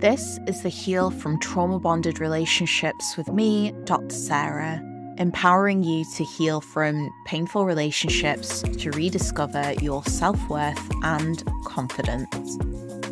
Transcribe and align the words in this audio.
This 0.00 0.38
is 0.46 0.62
the 0.62 0.68
Heal 0.68 1.10
from 1.10 1.40
Trauma 1.40 1.80
Bonded 1.80 2.20
Relationships 2.20 3.16
with 3.16 3.26
me, 3.32 3.72
Dr. 3.82 4.14
Sarah, 4.14 4.80
empowering 5.18 5.82
you 5.82 6.04
to 6.14 6.22
heal 6.22 6.60
from 6.60 7.10
painful 7.26 7.64
relationships 7.64 8.62
to 8.62 8.92
rediscover 8.92 9.72
your 9.82 10.04
self 10.04 10.38
worth 10.48 10.88
and 11.02 11.42
confidence. 11.64 12.56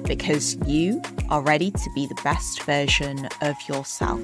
Because 0.04 0.54
you 0.64 1.02
are 1.28 1.42
ready 1.42 1.72
to 1.72 1.90
be 1.96 2.06
the 2.06 2.20
best 2.22 2.62
version 2.62 3.28
of 3.40 3.56
yourself. 3.68 4.22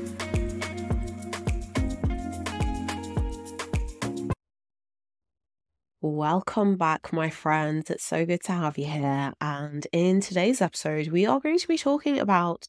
Welcome 6.04 6.78
back, 6.78 7.12
my 7.12 7.30
friends. 7.30 7.88
It's 7.88 8.02
so 8.02 8.26
good 8.26 8.42
to 8.46 8.52
have 8.52 8.76
you 8.76 8.86
here. 8.86 9.34
And 9.40 9.86
in 9.92 10.20
today's 10.20 10.60
episode, 10.60 11.06
we 11.06 11.26
are 11.26 11.38
going 11.38 11.60
to 11.60 11.68
be 11.68 11.78
talking 11.78 12.18
about 12.18 12.66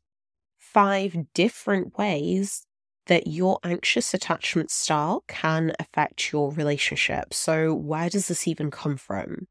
five 0.59 1.17
different 1.33 1.97
ways 1.97 2.67
that 3.07 3.25
your 3.25 3.57
anxious 3.63 4.13
attachment 4.13 4.69
style 4.69 5.23
can 5.27 5.73
affect 5.79 6.31
your 6.31 6.51
relationship. 6.51 7.33
So, 7.33 7.73
where 7.73 8.07
does 8.07 8.27
this 8.27 8.47
even 8.47 8.69
come 8.69 8.97
from? 8.97 9.47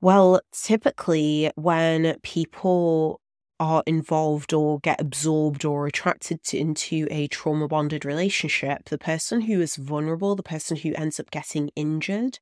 Well, 0.00 0.40
typically, 0.50 1.50
when 1.56 2.18
people 2.22 3.20
are 3.60 3.82
involved 3.86 4.54
or 4.54 4.80
get 4.80 4.98
absorbed 4.98 5.66
or 5.66 5.86
attracted 5.86 6.42
to, 6.44 6.56
into 6.56 7.06
a 7.10 7.26
trauma 7.26 7.68
bonded 7.68 8.06
relationship, 8.06 8.88
the 8.88 8.96
person 8.96 9.42
who 9.42 9.60
is 9.60 9.76
vulnerable, 9.76 10.34
the 10.34 10.42
person 10.42 10.78
who 10.78 10.94
ends 10.94 11.20
up 11.20 11.30
getting 11.30 11.68
injured, 11.76 12.38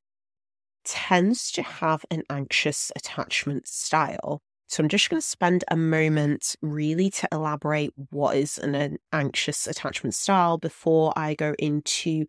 tends 0.87 1.51
to 1.51 1.61
have 1.61 2.05
an 2.09 2.23
anxious 2.29 2.91
attachment 2.95 3.67
style. 3.67 4.41
So 4.67 4.81
I'm 4.81 4.89
just 4.89 5.09
going 5.09 5.21
to 5.21 5.27
spend 5.27 5.63
a 5.69 5.77
moment 5.77 6.55
really 6.61 7.09
to 7.11 7.27
elaborate 7.31 7.91
what 8.09 8.35
is 8.35 8.57
an, 8.57 8.75
an, 8.75 8.97
anxious 9.13 9.67
attachment 9.67 10.13
style 10.15 10.57
before 10.57 11.13
I 11.15 11.35
go 11.35 11.53
into 11.59 12.25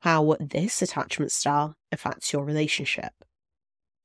how 0.00 0.36
this 0.38 0.82
attachment 0.82 1.32
style 1.32 1.74
affects 1.90 2.32
your 2.32 2.44
relationship. 2.44 3.12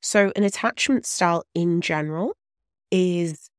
So, 0.01 0.31
an 0.35 0.43
attachment 0.43 1.05
style 1.05 1.43
in 1.55 1.81
general 1.81 2.33
is 2.91 3.49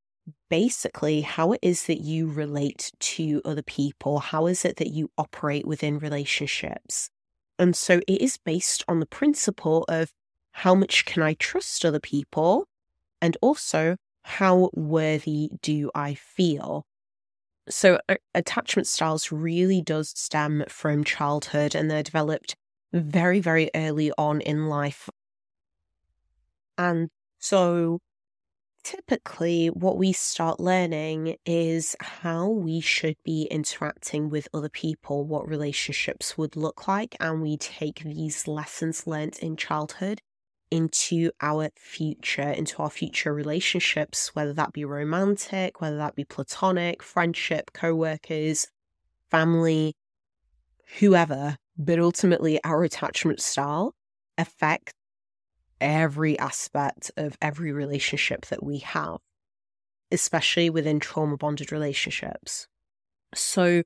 basically 0.49 1.21
how 1.21 1.53
it 1.53 1.59
is 1.61 1.85
that 1.85 2.01
you 2.01 2.27
relate 2.27 2.91
to 2.99 3.41
other 3.45 3.61
people, 3.61 4.19
how 4.19 4.47
is 4.47 4.65
it 4.65 4.77
that 4.77 4.91
you 4.91 5.09
operate 5.17 5.67
within 5.67 5.99
relationships. 5.99 7.09
And 7.57 7.75
so 7.75 7.99
it 8.07 8.21
is 8.21 8.37
based 8.37 8.85
on 8.87 9.01
the 9.01 9.05
principle 9.05 9.85
of 9.89 10.11
how 10.59 10.75
much 10.75 11.05
can 11.05 11.23
I 11.23 11.35
trust 11.35 11.85
other 11.85 12.01
people? 12.01 12.67
And 13.21 13.37
also, 13.41 13.95
how 14.23 14.69
worthy 14.73 15.51
do 15.61 15.89
I 15.95 16.15
feel? 16.15 16.85
So, 17.69 17.99
attachment 18.35 18.85
styles 18.85 19.31
really 19.31 19.81
does 19.81 20.09
stem 20.09 20.65
from 20.67 21.05
childhood 21.05 21.75
and 21.75 21.89
they're 21.89 22.03
developed 22.03 22.57
very, 22.91 23.39
very 23.39 23.69
early 23.73 24.11
on 24.17 24.41
in 24.41 24.65
life. 24.65 25.09
And 26.77 27.07
so, 27.37 27.99
typically, 28.83 29.67
what 29.67 29.97
we 29.97 30.11
start 30.11 30.59
learning 30.59 31.37
is 31.45 31.95
how 32.01 32.49
we 32.49 32.81
should 32.81 33.15
be 33.23 33.43
interacting 33.49 34.29
with 34.29 34.49
other 34.53 34.67
people, 34.69 35.23
what 35.23 35.47
relationships 35.47 36.37
would 36.37 36.57
look 36.57 36.85
like. 36.85 37.15
And 37.21 37.41
we 37.41 37.55
take 37.55 38.03
these 38.03 38.45
lessons 38.45 39.07
learnt 39.07 39.39
in 39.39 39.55
childhood 39.55 40.19
into 40.71 41.31
our 41.41 41.69
future, 41.75 42.49
into 42.49 42.81
our 42.81 42.89
future 42.89 43.33
relationships, 43.33 44.35
whether 44.35 44.53
that 44.53 44.73
be 44.73 44.85
romantic, 44.85 45.81
whether 45.81 45.97
that 45.97 46.15
be 46.15 46.23
platonic, 46.23 47.01
friendship, 47.01 47.71
co 47.73 47.95
workers, 47.95 48.67
family, 49.29 49.95
whoever. 50.99 51.57
But 51.77 51.99
ultimately, 51.99 52.59
our 52.63 52.83
attachment 52.83 53.41
style 53.41 53.95
affects 54.37 54.93
every 55.81 56.37
aspect 56.37 57.11
of 57.17 57.37
every 57.41 57.71
relationship 57.71 58.45
that 58.47 58.63
we 58.63 58.79
have, 58.79 59.17
especially 60.11 60.69
within 60.69 60.99
trauma 60.99 61.37
bonded 61.37 61.71
relationships. 61.71 62.67
So, 63.33 63.83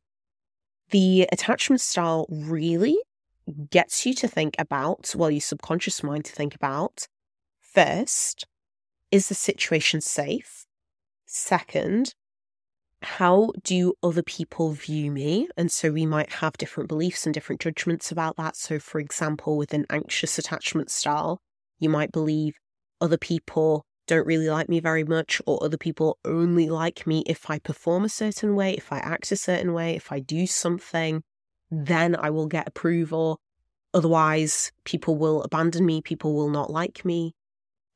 the 0.89 1.27
attachment 1.31 1.81
style 1.81 2.25
really 2.29 2.97
gets 3.69 4.05
you 4.05 4.13
to 4.15 4.27
think 4.27 4.55
about, 4.57 5.13
well, 5.15 5.31
your 5.31 5.41
subconscious 5.41 6.03
mind 6.03 6.25
to 6.25 6.33
think 6.33 6.55
about 6.55 7.07
first, 7.59 8.45
is 9.11 9.29
the 9.29 9.35
situation 9.35 10.01
safe? 10.01 10.65
Second, 11.25 12.13
how 13.01 13.51
do 13.63 13.93
other 14.01 14.23
people 14.23 14.71
view 14.71 15.11
me? 15.11 15.47
And 15.57 15.71
so 15.71 15.91
we 15.91 16.05
might 16.05 16.31
have 16.33 16.53
different 16.57 16.87
beliefs 16.87 17.25
and 17.25 17.33
different 17.33 17.61
judgments 17.61 18.11
about 18.11 18.37
that. 18.37 18.55
So, 18.55 18.79
for 18.79 18.99
example, 18.99 19.57
with 19.57 19.73
an 19.73 19.85
anxious 19.89 20.39
attachment 20.39 20.89
style, 20.89 21.41
you 21.79 21.89
might 21.89 22.11
believe 22.11 22.53
other 23.01 23.17
people 23.17 23.85
don't 24.07 24.27
really 24.27 24.49
like 24.49 24.69
me 24.69 24.79
very 24.79 25.03
much, 25.03 25.41
or 25.45 25.63
other 25.63 25.77
people 25.77 26.17
only 26.25 26.69
like 26.69 27.05
me 27.05 27.23
if 27.25 27.49
I 27.49 27.59
perform 27.59 28.03
a 28.03 28.09
certain 28.09 28.55
way, 28.55 28.73
if 28.73 28.91
I 28.91 28.99
act 28.99 29.31
a 29.31 29.37
certain 29.37 29.73
way, 29.73 29.95
if 29.95 30.11
I 30.11 30.19
do 30.19 30.45
something 30.47 31.23
then 31.73 32.15
I 32.15 32.29
will 32.29 32.47
get 32.47 32.67
approval. 32.67 33.39
Otherwise, 33.93 34.71
people 34.85 35.17
will 35.17 35.43
abandon 35.43 35.85
me, 35.85 36.01
people 36.01 36.33
will 36.35 36.49
not 36.49 36.71
like 36.71 37.05
me. 37.05 37.33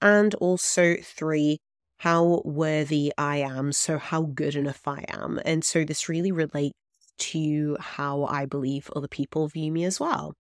And 0.02 0.36
also, 0.36 0.96
three, 1.02 1.60
how 1.98 2.42
worthy 2.46 3.12
I 3.18 3.38
am. 3.38 3.72
So, 3.72 3.98
how 3.98 4.24
good 4.24 4.56
enough 4.56 4.82
I 4.88 5.06
am. 5.10 5.40
And 5.44 5.64
so, 5.64 5.84
this 5.84 6.08
really 6.08 6.32
relates 6.32 6.78
to 7.18 7.78
how 7.80 8.26
I 8.26 8.46
believe 8.46 8.92
other 8.96 9.08
people 9.08 9.48
view 9.48 9.72
me 9.72 9.86
as 9.86 10.00
well. 10.00 10.36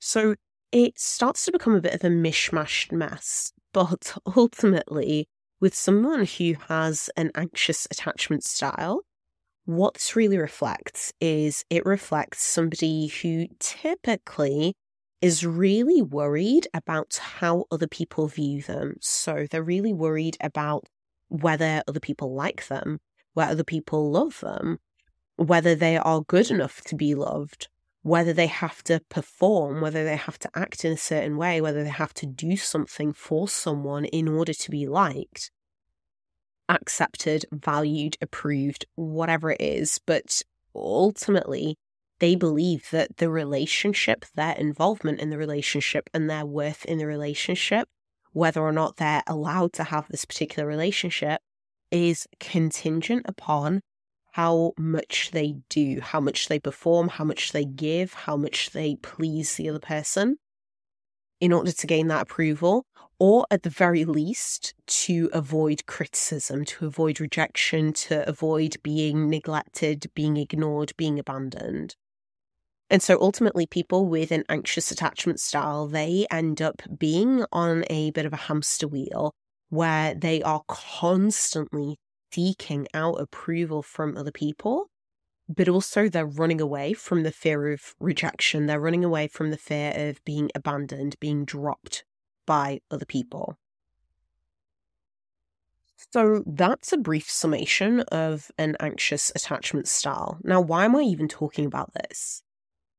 So, 0.00 0.34
it 0.72 0.98
starts 0.98 1.44
to 1.44 1.52
become 1.52 1.74
a 1.74 1.80
bit 1.80 1.94
of 1.94 2.04
a 2.04 2.08
mishmashed 2.08 2.92
mess. 2.92 3.52
But 3.72 4.18
ultimately, 4.36 5.28
with 5.60 5.76
someone 5.76 6.26
who 6.26 6.54
has 6.66 7.08
an 7.16 7.30
anxious 7.36 7.86
attachment 7.88 8.42
style, 8.42 9.02
what 9.76 9.94
this 9.94 10.16
really 10.16 10.38
reflects 10.38 11.12
is 11.20 11.64
it 11.70 11.86
reflects 11.86 12.42
somebody 12.42 13.06
who 13.06 13.46
typically 13.58 14.74
is 15.20 15.44
really 15.44 16.02
worried 16.02 16.66
about 16.72 17.18
how 17.20 17.64
other 17.70 17.86
people 17.86 18.26
view 18.26 18.62
them. 18.62 18.94
So 19.00 19.46
they're 19.50 19.62
really 19.62 19.92
worried 19.92 20.36
about 20.40 20.86
whether 21.28 21.82
other 21.86 22.00
people 22.00 22.34
like 22.34 22.66
them, 22.68 23.00
whether 23.34 23.52
other 23.52 23.64
people 23.64 24.10
love 24.10 24.40
them, 24.40 24.78
whether 25.36 25.74
they 25.74 25.96
are 25.96 26.22
good 26.22 26.50
enough 26.50 26.80
to 26.82 26.96
be 26.96 27.14
loved, 27.14 27.68
whether 28.02 28.32
they 28.32 28.46
have 28.46 28.82
to 28.84 29.00
perform, 29.08 29.80
whether 29.80 30.04
they 30.04 30.16
have 30.16 30.38
to 30.40 30.50
act 30.54 30.84
in 30.84 30.92
a 30.92 30.96
certain 30.96 31.36
way, 31.36 31.60
whether 31.60 31.84
they 31.84 31.90
have 31.90 32.14
to 32.14 32.26
do 32.26 32.56
something 32.56 33.12
for 33.12 33.46
someone 33.46 34.06
in 34.06 34.26
order 34.26 34.54
to 34.54 34.70
be 34.70 34.86
liked 34.86 35.50
accepted, 36.70 37.44
valued, 37.52 38.16
approved, 38.22 38.86
whatever 38.94 39.50
it 39.50 39.60
is. 39.60 40.00
But 40.06 40.42
ultimately, 40.74 41.76
they 42.20 42.34
believe 42.34 42.88
that 42.90 43.16
the 43.16 43.30
relationship, 43.30 44.24
their 44.34 44.54
involvement 44.54 45.20
in 45.20 45.30
the 45.30 45.38
relationship, 45.38 46.08
and 46.14 46.28
their 46.28 46.46
worth 46.46 46.84
in 46.84 46.98
the 46.98 47.06
relationship, 47.06 47.88
whether 48.32 48.60
or 48.60 48.72
not 48.72 48.96
they're 48.96 49.22
allowed 49.26 49.72
to 49.74 49.84
have 49.84 50.06
this 50.08 50.24
particular 50.24 50.68
relationship, 50.68 51.40
is 51.90 52.26
contingent 52.38 53.26
upon 53.26 53.80
how 54.32 54.72
much 54.78 55.30
they 55.32 55.56
do, 55.68 56.00
how 56.00 56.20
much 56.20 56.46
they 56.46 56.60
perform, 56.60 57.08
how 57.08 57.24
much 57.24 57.52
they 57.52 57.64
give, 57.64 58.14
how 58.14 58.36
much 58.36 58.70
they 58.70 58.94
please 58.96 59.56
the 59.56 59.68
other 59.68 59.80
person 59.80 60.36
in 61.40 61.52
order 61.52 61.72
to 61.72 61.86
gain 61.86 62.06
that 62.08 62.22
approval, 62.22 62.84
or 63.20 63.46
at 63.50 63.62
the 63.62 63.70
very 63.70 64.06
least, 64.06 64.72
to 64.86 65.28
avoid 65.32 65.84
criticism, 65.84 66.64
to 66.64 66.86
avoid 66.86 67.20
rejection, 67.20 67.92
to 67.92 68.26
avoid 68.26 68.78
being 68.82 69.28
neglected, 69.28 70.06
being 70.14 70.38
ignored, 70.38 70.92
being 70.96 71.18
abandoned. 71.18 71.94
And 72.88 73.02
so 73.02 73.20
ultimately, 73.20 73.66
people 73.66 74.08
with 74.08 74.32
an 74.32 74.44
anxious 74.48 74.90
attachment 74.90 75.38
style, 75.38 75.86
they 75.86 76.26
end 76.30 76.62
up 76.62 76.80
being 76.98 77.44
on 77.52 77.84
a 77.90 78.10
bit 78.10 78.24
of 78.24 78.32
a 78.32 78.36
hamster 78.48 78.88
wheel 78.88 79.34
where 79.68 80.14
they 80.14 80.42
are 80.42 80.62
constantly 80.66 81.98
seeking 82.32 82.88
out 82.94 83.20
approval 83.20 83.82
from 83.82 84.16
other 84.16 84.32
people 84.32 84.88
but 85.48 85.68
also 85.68 86.08
they're 86.08 86.24
running 86.24 86.60
away 86.60 86.92
from 86.92 87.24
the 87.24 87.32
fear 87.32 87.72
of 87.72 87.96
rejection. 87.98 88.66
They're 88.66 88.78
running 88.78 89.04
away 89.04 89.26
from 89.26 89.50
the 89.50 89.56
fear 89.56 89.92
of 89.96 90.24
being 90.24 90.48
abandoned, 90.54 91.16
being 91.18 91.44
dropped 91.44 92.04
by 92.46 92.80
other 92.90 93.04
people. 93.04 93.56
So 96.12 96.42
that's 96.46 96.92
a 96.92 96.98
brief 96.98 97.30
summation 97.30 98.00
of 98.00 98.50
an 98.58 98.76
anxious 98.80 99.30
attachment 99.34 99.86
style. 99.86 100.38
Now, 100.42 100.60
why 100.60 100.84
am 100.84 100.96
I 100.96 101.02
even 101.02 101.28
talking 101.28 101.66
about 101.66 101.92
this? 101.94 102.42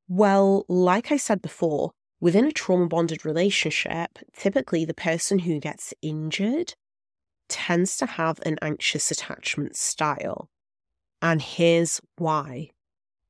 Well, 0.07 0.65
like 0.67 1.11
I 1.11 1.17
said 1.17 1.41
before, 1.41 1.91
within 2.19 2.45
a 2.45 2.51
trauma 2.51 2.88
bonded 2.88 3.25
relationship, 3.25 4.19
typically 4.38 4.85
the 4.85 4.93
person 4.93 5.39
who 5.39 5.59
gets 5.59 5.94
injured 6.01 6.73
tends 7.49 7.97
to 7.97 8.05
have 8.05 8.39
an 8.45 8.57
anxious 8.61 9.11
attachment 9.11 9.75
style. 9.75 10.49
And 11.21 11.41
here's 11.41 12.01
why. 12.17 12.69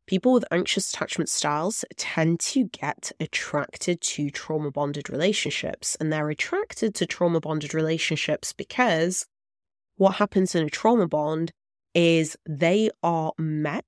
People 0.08 0.34
with 0.34 0.46
anxious 0.52 0.94
attachment 0.94 1.30
styles 1.30 1.86
tend 1.96 2.40
to 2.42 2.66
get 2.66 3.12
attracted 3.20 4.02
to 4.02 4.30
trauma 4.30 4.72
bonded 4.72 5.10
relationships, 5.10 5.96
and 6.00 6.12
they're 6.12 6.30
attracted 6.30 6.94
to 6.96 7.06
trauma 7.06 7.40
bonded 7.40 7.74
relationships 7.74 8.52
because 8.52 9.26
what 9.96 10.16
happens 10.16 10.56
in 10.56 10.66
a 10.66 10.70
trauma 10.70 11.08
bond 11.08 11.52
is 11.94 12.36
they 12.48 12.90
are 13.04 13.34
met 13.38 13.86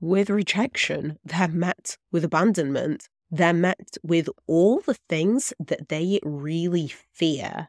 with 0.00 0.30
rejection, 0.30 1.18
they're 1.24 1.48
met 1.48 1.96
with 2.12 2.24
abandonment, 2.24 3.08
they're 3.30 3.52
met 3.52 3.96
with 4.02 4.28
all 4.46 4.80
the 4.80 4.96
things 5.08 5.52
that 5.58 5.88
they 5.88 6.20
really 6.22 6.92
fear. 7.12 7.68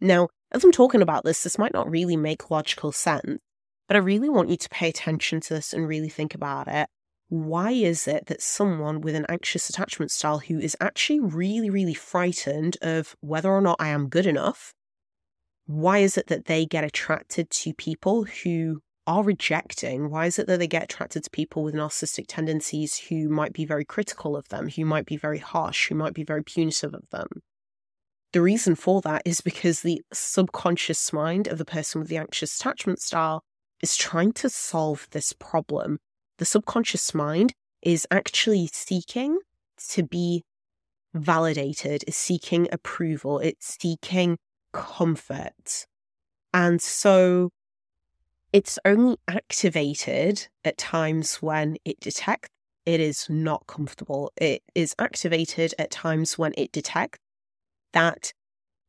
Now, 0.00 0.28
as 0.52 0.64
I'm 0.64 0.72
talking 0.72 1.02
about 1.02 1.24
this, 1.24 1.42
this 1.42 1.58
might 1.58 1.72
not 1.72 1.90
really 1.90 2.16
make 2.16 2.50
logical 2.50 2.92
sense, 2.92 3.40
but 3.88 3.96
I 3.96 4.00
really 4.00 4.28
want 4.28 4.50
you 4.50 4.56
to 4.56 4.68
pay 4.68 4.88
attention 4.88 5.40
to 5.40 5.54
this 5.54 5.72
and 5.72 5.88
really 5.88 6.08
think 6.08 6.34
about 6.34 6.68
it. 6.68 6.88
Why 7.28 7.70
is 7.70 8.06
it 8.06 8.26
that 8.26 8.42
someone 8.42 9.00
with 9.00 9.14
an 9.14 9.26
anxious 9.28 9.68
attachment 9.68 10.10
style 10.10 10.38
who 10.38 10.58
is 10.58 10.76
actually 10.80 11.20
really, 11.20 11.70
really 11.70 11.94
frightened 11.94 12.76
of 12.82 13.16
whether 13.20 13.50
or 13.50 13.60
not 13.60 13.76
I 13.80 13.88
am 13.88 14.08
good 14.08 14.26
enough, 14.26 14.74
why 15.66 15.98
is 15.98 16.18
it 16.18 16.26
that 16.26 16.44
they 16.44 16.66
get 16.66 16.84
attracted 16.84 17.50
to 17.50 17.72
people 17.74 18.24
who 18.24 18.82
are 19.06 19.22
rejecting? 19.22 20.10
Why 20.10 20.26
is 20.26 20.38
it 20.38 20.46
that 20.46 20.58
they 20.58 20.66
get 20.66 20.84
attracted 20.84 21.24
to 21.24 21.30
people 21.30 21.62
with 21.62 21.74
narcissistic 21.74 22.26
tendencies 22.28 22.96
who 23.08 23.28
might 23.28 23.52
be 23.52 23.64
very 23.64 23.84
critical 23.84 24.36
of 24.36 24.48
them, 24.48 24.68
who 24.68 24.84
might 24.84 25.06
be 25.06 25.16
very 25.16 25.38
harsh, 25.38 25.88
who 25.88 25.94
might 25.94 26.14
be 26.14 26.24
very 26.24 26.42
punitive 26.42 26.94
of 26.94 27.08
them? 27.10 27.28
The 28.32 28.42
reason 28.42 28.74
for 28.74 29.00
that 29.02 29.22
is 29.24 29.40
because 29.40 29.80
the 29.80 30.02
subconscious 30.12 31.12
mind 31.12 31.46
of 31.46 31.58
the 31.58 31.64
person 31.64 32.00
with 32.00 32.08
the 32.08 32.16
anxious 32.16 32.58
attachment 32.58 33.00
style 33.00 33.42
is 33.80 33.96
trying 33.96 34.32
to 34.34 34.48
solve 34.48 35.06
this 35.12 35.32
problem. 35.32 35.98
The 36.38 36.44
subconscious 36.44 37.14
mind 37.14 37.54
is 37.82 38.06
actually 38.10 38.68
seeking 38.72 39.38
to 39.90 40.02
be 40.02 40.44
validated, 41.12 42.04
is 42.06 42.16
seeking 42.16 42.68
approval, 42.72 43.38
it's 43.38 43.76
seeking 43.80 44.38
comfort. 44.72 45.86
And 46.52 46.82
so 46.82 47.50
it's 48.52 48.78
only 48.84 49.16
activated 49.28 50.48
at 50.64 50.78
times 50.78 51.36
when 51.36 51.76
it 51.84 52.00
detects 52.00 52.50
it 52.86 53.00
is 53.00 53.26
not 53.30 53.66
comfortable. 53.66 54.30
It 54.36 54.62
is 54.74 54.94
activated 54.98 55.74
at 55.78 55.90
times 55.90 56.36
when 56.36 56.52
it 56.56 56.70
detects 56.70 57.18
that 57.92 58.32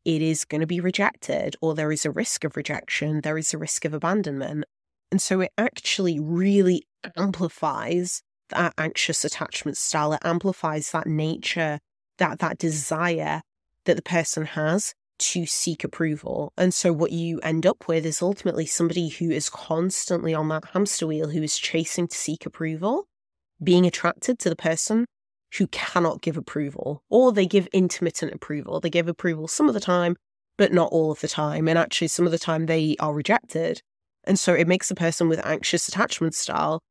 it 0.03 0.21
is 0.21 0.45
going 0.45 0.61
to 0.61 0.67
be 0.67 0.79
rejected 0.79 1.55
or 1.61 1.73
there 1.73 1.91
is 1.91 2.05
a 2.05 2.11
risk 2.11 2.43
of 2.43 2.57
rejection, 2.57 3.21
there 3.21 3.37
is 3.37 3.53
a 3.53 3.57
risk 3.57 3.85
of 3.85 3.93
abandonment. 3.93 4.65
And 5.11 5.21
so 5.21 5.41
it 5.41 5.51
actually 5.57 6.19
really 6.19 6.83
amplifies 7.15 8.21
that 8.49 8.73
anxious 8.77 9.23
attachment 9.23 9.77
style. 9.77 10.13
It 10.13 10.21
amplifies 10.23 10.91
that 10.91 11.07
nature, 11.07 11.79
that 12.17 12.39
that 12.39 12.57
desire 12.57 13.41
that 13.85 13.95
the 13.95 14.01
person 14.01 14.45
has 14.45 14.93
to 15.17 15.45
seek 15.45 15.83
approval. 15.83 16.51
And 16.57 16.73
so 16.73 16.91
what 16.91 17.11
you 17.11 17.39
end 17.39 17.65
up 17.65 17.87
with 17.87 18.05
is 18.05 18.21
ultimately 18.21 18.65
somebody 18.65 19.09
who 19.09 19.29
is 19.31 19.49
constantly 19.49 20.33
on 20.33 20.49
that 20.49 20.65
hamster 20.73 21.07
wheel, 21.07 21.29
who 21.29 21.41
is 21.41 21.57
chasing 21.57 22.07
to 22.07 22.17
seek 22.17 22.45
approval, 22.45 23.07
being 23.63 23.85
attracted 23.85 24.39
to 24.39 24.49
the 24.49 24.55
person 24.55 25.05
who 25.57 25.67
cannot 25.67 26.21
give 26.21 26.35
approval, 26.35 27.01
or 27.09 27.31
they 27.31 27.45
give 27.45 27.67
intermittent 27.67 28.33
approval. 28.33 28.79
They 28.79 28.89
give 28.89 29.07
approval 29.07 29.47
some 29.47 29.69
of 29.69 29.73
the 29.73 29.79
time, 29.79 30.17
but 30.57 30.73
not 30.73 30.91
all 30.91 31.11
of 31.11 31.21
the 31.21 31.29
time. 31.29 31.69
And 31.69 31.79
actually, 31.79 32.09
some 32.09 32.25
of 32.25 32.31
the 32.33 32.39
time 32.39 32.65
they 32.65 32.97
are 32.99 33.13
rejected. 33.13 33.81
And 34.25 34.39
so 34.39 34.53
it 34.53 34.67
makes 34.67 34.91
a 34.91 34.95
person 34.95 35.29
with 35.29 35.45
anxious 35.45 35.87
attachment 35.87 36.35
style 36.35 36.81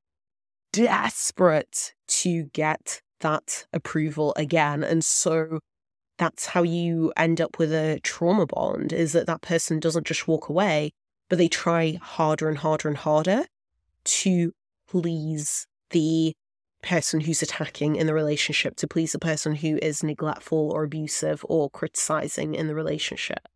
desperate 0.72 1.94
to 2.08 2.44
get 2.52 3.00
that 3.20 3.66
approval 3.72 4.34
again. 4.36 4.82
And 4.84 5.04
so 5.04 5.60
that's 6.18 6.46
how 6.46 6.62
you 6.62 7.12
end 7.16 7.40
up 7.40 7.58
with 7.58 7.72
a 7.72 7.98
trauma 8.02 8.46
bond 8.46 8.92
is 8.92 9.12
that 9.12 9.26
that 9.26 9.42
person 9.42 9.80
doesn't 9.80 10.06
just 10.06 10.28
walk 10.28 10.48
away, 10.48 10.92
but 11.28 11.38
they 11.38 11.48
try 11.48 11.98
harder 12.02 12.48
and 12.48 12.58
harder 12.58 12.88
and 12.88 12.96
harder 12.96 13.44
to 14.04 14.52
please 14.88 15.66
the 15.90 16.34
person 16.82 17.20
who's 17.20 17.42
attacking 17.42 17.96
in 17.96 18.06
the 18.06 18.14
relationship, 18.14 18.76
to 18.76 18.86
please 18.86 19.12
the 19.12 19.18
person 19.18 19.54
who 19.56 19.78
is 19.80 20.02
neglectful 20.02 20.70
or 20.70 20.84
abusive 20.84 21.44
or 21.48 21.70
criticizing 21.70 22.54
in 22.54 22.66
the 22.66 22.74
relationship. 22.74 23.48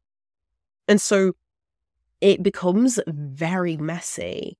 And 0.88 1.00
so 1.00 1.32
it 2.20 2.42
becomes 2.42 2.98
very 3.06 3.76
messy 3.76 4.56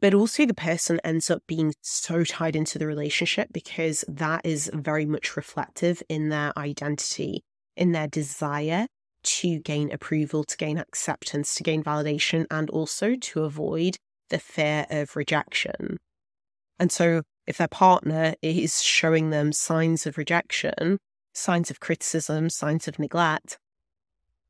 but 0.00 0.14
also 0.14 0.46
the 0.46 0.54
person 0.54 0.98
ends 1.04 1.30
up 1.30 1.42
being 1.46 1.74
so 1.82 2.24
tied 2.24 2.56
into 2.56 2.78
the 2.78 2.86
relationship 2.86 3.48
because 3.52 4.04
that 4.08 4.40
is 4.44 4.70
very 4.72 5.04
much 5.04 5.36
reflective 5.36 6.02
in 6.08 6.30
their 6.30 6.58
identity, 6.58 7.42
in 7.76 7.92
their 7.92 8.08
desire 8.08 8.86
to 9.22 9.58
gain 9.58 9.92
approval, 9.92 10.44
to 10.44 10.56
gain 10.56 10.78
acceptance, 10.78 11.54
to 11.54 11.62
gain 11.62 11.84
validation, 11.84 12.46
and 12.50 12.70
also 12.70 13.14
to 13.14 13.42
avoid 13.42 13.98
the 14.30 14.38
fear 14.38 14.86
of 14.88 15.14
rejection. 15.16 15.98
And 16.78 16.90
so, 16.90 17.22
if 17.46 17.58
their 17.58 17.68
partner 17.68 18.34
is 18.40 18.82
showing 18.82 19.28
them 19.28 19.52
signs 19.52 20.06
of 20.06 20.16
rejection, 20.16 20.98
signs 21.34 21.70
of 21.70 21.80
criticism, 21.80 22.48
signs 22.48 22.88
of 22.88 22.98
neglect, 22.98 23.58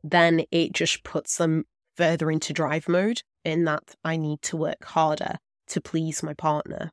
then 0.05 0.45
it 0.53 0.73
just 0.73 1.03
puts 1.03 1.39
them 1.39 1.65
further 2.01 2.31
into 2.31 2.55
drive 2.55 2.89
mode 2.89 3.21
in 3.45 3.65
that 3.65 3.95
I 4.03 4.17
need 4.17 4.41
to 4.43 4.57
work 4.57 4.83
harder 4.83 5.37
to 5.69 5.83
please 5.83 6.23
my 6.23 6.33
partner. 6.33 6.91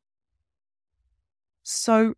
So, 1.64 2.14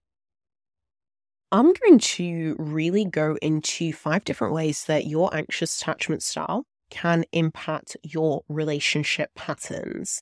I'm 1.52 1.72
going 1.74 2.00
to 2.00 2.56
really 2.58 3.06
go 3.06 3.38
into 3.44 3.94
five 3.94 4.24
different 4.24 4.56
ways 4.56 4.86
that 4.86 5.06
your 5.06 5.36
anxious 5.36 5.80
attachment 5.80 6.24
style 6.24 6.66
can 6.90 7.26
impact 7.32 7.96
your 8.02 8.42
relationship 8.50 9.30
patterns. 9.36 10.22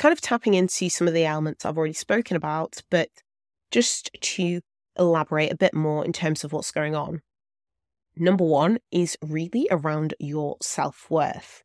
Kind 0.00 0.12
of 0.12 0.20
tapping 0.20 0.54
into 0.54 0.88
some 0.88 1.06
of 1.06 1.14
the 1.14 1.24
elements 1.24 1.64
I've 1.64 1.78
already 1.78 1.92
spoken 1.94 2.36
about, 2.36 2.82
but 2.90 3.08
just 3.70 4.10
to 4.20 4.60
elaborate 4.98 5.52
a 5.52 5.56
bit 5.56 5.74
more 5.74 6.04
in 6.04 6.12
terms 6.12 6.42
of 6.42 6.52
what's 6.52 6.72
going 6.72 6.96
on. 6.96 7.22
Number 8.16 8.44
one 8.44 8.78
is 8.90 9.16
really 9.22 9.68
around 9.70 10.14
your 10.18 10.56
self 10.60 11.08
worth. 11.08 11.62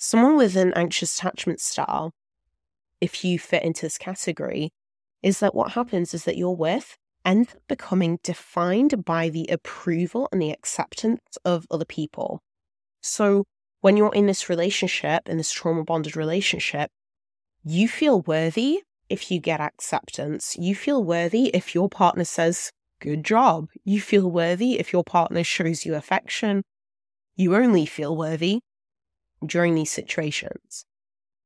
Someone 0.00 0.36
with 0.36 0.54
an 0.54 0.72
anxious 0.76 1.18
attachment 1.18 1.60
style, 1.60 2.12
if 3.00 3.24
you 3.24 3.36
fit 3.36 3.64
into 3.64 3.82
this 3.82 3.98
category, 3.98 4.70
is 5.24 5.40
that 5.40 5.56
what 5.56 5.72
happens 5.72 6.14
is 6.14 6.24
that 6.24 6.36
your 6.36 6.54
worth 6.54 6.96
ends 7.24 7.52
up 7.52 7.62
becoming 7.68 8.20
defined 8.22 9.04
by 9.04 9.28
the 9.28 9.48
approval 9.48 10.28
and 10.30 10.40
the 10.40 10.52
acceptance 10.52 11.20
of 11.44 11.66
other 11.68 11.84
people. 11.84 12.40
So 13.00 13.42
when 13.80 13.96
you're 13.96 14.14
in 14.14 14.26
this 14.26 14.48
relationship, 14.48 15.28
in 15.28 15.36
this 15.36 15.50
trauma 15.50 15.82
bonded 15.82 16.14
relationship, 16.14 16.90
you 17.64 17.88
feel 17.88 18.20
worthy 18.20 18.82
if 19.08 19.32
you 19.32 19.40
get 19.40 19.60
acceptance. 19.60 20.56
You 20.56 20.76
feel 20.76 21.02
worthy 21.02 21.46
if 21.48 21.74
your 21.74 21.88
partner 21.88 22.24
says, 22.24 22.70
Good 23.00 23.24
job. 23.24 23.68
You 23.84 24.00
feel 24.00 24.30
worthy 24.30 24.78
if 24.78 24.92
your 24.92 25.04
partner 25.04 25.42
shows 25.44 25.84
you 25.84 25.94
affection. 25.94 26.62
You 27.36 27.54
only 27.56 27.86
feel 27.86 28.16
worthy 28.16 28.60
during 29.44 29.74
these 29.74 29.90
situations. 29.90 30.84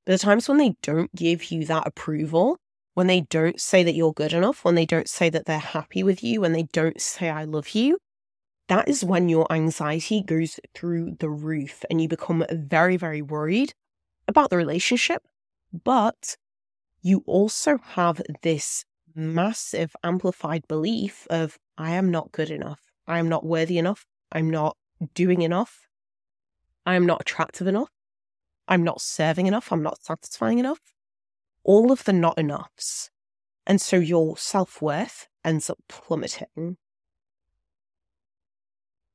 But 0.04 0.12
the 0.12 0.18
times 0.18 0.48
when 0.48 0.58
they 0.58 0.74
don't 0.82 1.14
give 1.14 1.50
you 1.50 1.64
that 1.66 1.86
approval, 1.86 2.58
when 2.94 3.06
they 3.06 3.22
don't 3.22 3.60
say 3.60 3.82
that 3.82 3.94
you're 3.94 4.12
good 4.12 4.32
enough, 4.32 4.64
when 4.64 4.74
they 4.74 4.86
don't 4.86 5.08
say 5.08 5.30
that 5.30 5.46
they're 5.46 5.58
happy 5.58 6.02
with 6.02 6.22
you, 6.22 6.40
when 6.40 6.52
they 6.52 6.64
don't 6.72 7.00
say, 7.00 7.30
I 7.30 7.44
love 7.44 7.70
you, 7.70 7.98
that 8.68 8.88
is 8.88 9.04
when 9.04 9.28
your 9.28 9.50
anxiety 9.52 10.22
goes 10.22 10.58
through 10.74 11.16
the 11.20 11.30
roof 11.30 11.84
and 11.90 12.00
you 12.00 12.08
become 12.08 12.44
very, 12.50 12.96
very 12.96 13.22
worried 13.22 13.74
about 14.28 14.50
the 14.50 14.56
relationship. 14.56 15.22
But 15.84 16.36
you 17.00 17.22
also 17.26 17.78
have 17.78 18.22
this 18.42 18.84
massive 19.14 19.94
amplified 20.02 20.66
belief 20.68 21.26
of, 21.30 21.58
I 21.76 21.90
am 21.90 22.10
not 22.10 22.32
good 22.32 22.50
enough. 22.50 22.80
I 23.06 23.18
am 23.18 23.28
not 23.28 23.44
worthy 23.44 23.78
enough. 23.78 24.06
I'm 24.30 24.50
not 24.50 24.76
doing 25.14 25.42
enough. 25.42 25.88
I 26.84 26.94
am 26.94 27.06
not 27.06 27.20
attractive 27.20 27.66
enough. 27.66 27.90
I'm 28.68 28.82
not 28.82 29.00
serving 29.00 29.46
enough. 29.46 29.72
I'm 29.72 29.82
not 29.82 30.02
satisfying 30.02 30.58
enough. 30.58 30.80
All 31.64 31.92
of 31.92 32.04
the 32.04 32.12
not 32.12 32.38
enoughs. 32.38 33.10
And 33.66 33.80
so 33.80 33.96
your 33.96 34.36
self 34.36 34.82
worth 34.82 35.28
ends 35.44 35.70
up 35.70 35.78
plummeting. 35.88 36.76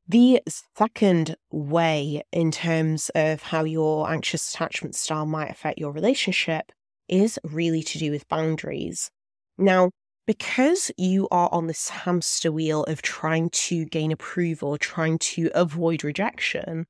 The 0.07 0.41
second 0.77 1.36
way, 1.51 2.24
in 2.31 2.51
terms 2.51 3.12
of 3.13 3.41
how 3.41 3.65
your 3.65 4.09
anxious 4.09 4.53
attachment 4.53 4.95
style 4.95 5.25
might 5.25 5.51
affect 5.51 5.79
your 5.79 5.91
relationship, 5.91 6.71
is 7.09 7.38
really 7.43 7.83
to 7.83 7.97
do 7.97 8.12
with 8.12 8.27
boundaries. 8.29 9.12
Now, 9.57 9.91
because 10.25 10.91
you 10.97 11.27
are 11.29 11.50
on 11.51 11.67
this 11.67 11.89
hamster 11.89 12.51
wheel 12.51 12.83
of 12.86 13.01
trying 13.01 13.50
to 13.50 13.86
gain 13.86 14.12
approval, 14.12 14.77
trying 14.77 15.17
to 15.19 15.50
avoid 15.53 16.05
rejection, 16.05 16.86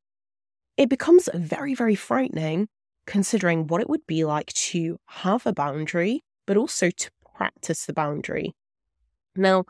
it 0.77 0.89
becomes 0.89 1.27
very, 1.33 1.73
very 1.73 1.95
frightening 1.95 2.67
considering 3.07 3.67
what 3.67 3.81
it 3.81 3.89
would 3.89 4.05
be 4.05 4.23
like 4.23 4.53
to 4.53 4.99
have 5.07 5.45
a 5.47 5.53
boundary, 5.53 6.23
but 6.45 6.57
also 6.57 6.89
to 6.91 7.09
practice 7.35 7.85
the 7.85 7.93
boundary. 7.93 8.53
Now, 9.35 9.65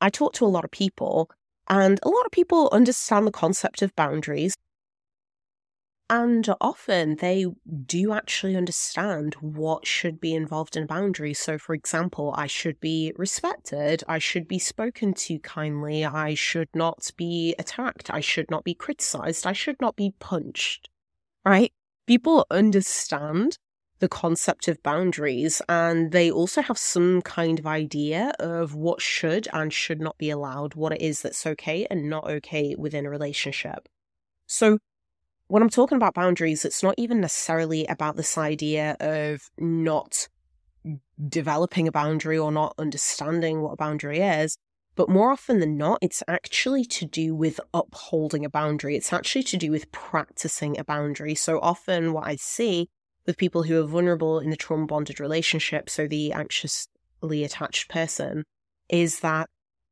I 0.00 0.10
talk 0.10 0.34
to 0.34 0.44
a 0.44 0.48
lot 0.48 0.64
of 0.64 0.70
people, 0.70 1.30
and 1.68 1.98
a 2.02 2.08
lot 2.08 2.26
of 2.26 2.32
people 2.32 2.68
understand 2.72 3.26
the 3.26 3.30
concept 3.32 3.80
of 3.80 3.94
boundaries. 3.96 4.54
And 6.10 6.52
often 6.60 7.16
they 7.20 7.46
do 7.86 8.12
actually 8.12 8.56
understand 8.56 9.34
what 9.34 9.86
should 9.86 10.20
be 10.20 10.34
involved 10.34 10.76
in 10.76 10.82
a 10.82 10.86
boundary. 10.86 11.32
So, 11.34 11.56
for 11.56 11.72
example, 11.72 12.34
I 12.36 12.48
should 12.48 12.80
be 12.80 13.12
respected. 13.16 14.02
I 14.08 14.18
should 14.18 14.48
be 14.48 14.58
spoken 14.58 15.14
to 15.14 15.38
kindly. 15.38 16.04
I 16.04 16.34
should 16.34 16.68
not 16.74 17.12
be 17.16 17.54
attacked. 17.60 18.10
I 18.10 18.18
should 18.18 18.50
not 18.50 18.64
be 18.64 18.74
criticized. 18.74 19.46
I 19.46 19.52
should 19.52 19.80
not 19.80 19.94
be 19.94 20.12
punched. 20.18 20.88
Right? 21.44 21.72
People 22.08 22.44
understand 22.50 23.56
the 24.00 24.08
concept 24.08 24.66
of 24.66 24.82
boundaries 24.82 25.62
and 25.68 26.10
they 26.10 26.28
also 26.28 26.60
have 26.60 26.78
some 26.78 27.22
kind 27.22 27.60
of 27.60 27.68
idea 27.68 28.32
of 28.40 28.74
what 28.74 29.00
should 29.00 29.46
and 29.52 29.72
should 29.72 30.00
not 30.00 30.18
be 30.18 30.30
allowed, 30.30 30.74
what 30.74 30.92
it 30.92 31.02
is 31.02 31.22
that's 31.22 31.46
okay 31.46 31.86
and 31.88 32.10
not 32.10 32.28
okay 32.28 32.74
within 32.76 33.06
a 33.06 33.10
relationship. 33.10 33.88
So, 34.46 34.78
when 35.50 35.64
I'm 35.64 35.68
talking 35.68 35.96
about 35.96 36.14
boundaries, 36.14 36.64
it's 36.64 36.82
not 36.82 36.94
even 36.96 37.20
necessarily 37.20 37.84
about 37.86 38.16
this 38.16 38.38
idea 38.38 38.96
of 39.00 39.50
not 39.58 40.28
developing 41.28 41.88
a 41.88 41.92
boundary 41.92 42.38
or 42.38 42.52
not 42.52 42.72
understanding 42.78 43.60
what 43.60 43.72
a 43.72 43.76
boundary 43.76 44.20
is. 44.20 44.56
But 44.94 45.08
more 45.08 45.32
often 45.32 45.58
than 45.58 45.76
not, 45.76 45.98
it's 46.02 46.22
actually 46.28 46.84
to 46.84 47.04
do 47.04 47.34
with 47.34 47.58
upholding 47.74 48.44
a 48.44 48.50
boundary. 48.50 48.94
It's 48.94 49.12
actually 49.12 49.42
to 49.44 49.56
do 49.56 49.72
with 49.72 49.90
practicing 49.90 50.78
a 50.78 50.84
boundary. 50.84 51.34
So 51.34 51.58
often, 51.58 52.12
what 52.12 52.28
I 52.28 52.36
see 52.36 52.88
with 53.26 53.36
people 53.36 53.64
who 53.64 53.82
are 53.82 53.86
vulnerable 53.86 54.38
in 54.38 54.50
the 54.50 54.56
trauma 54.56 54.86
bonded 54.86 55.18
relationship, 55.18 55.90
so 55.90 56.06
the 56.06 56.32
anxiously 56.32 57.42
attached 57.42 57.90
person, 57.90 58.44
is 58.88 59.18
that 59.20 59.48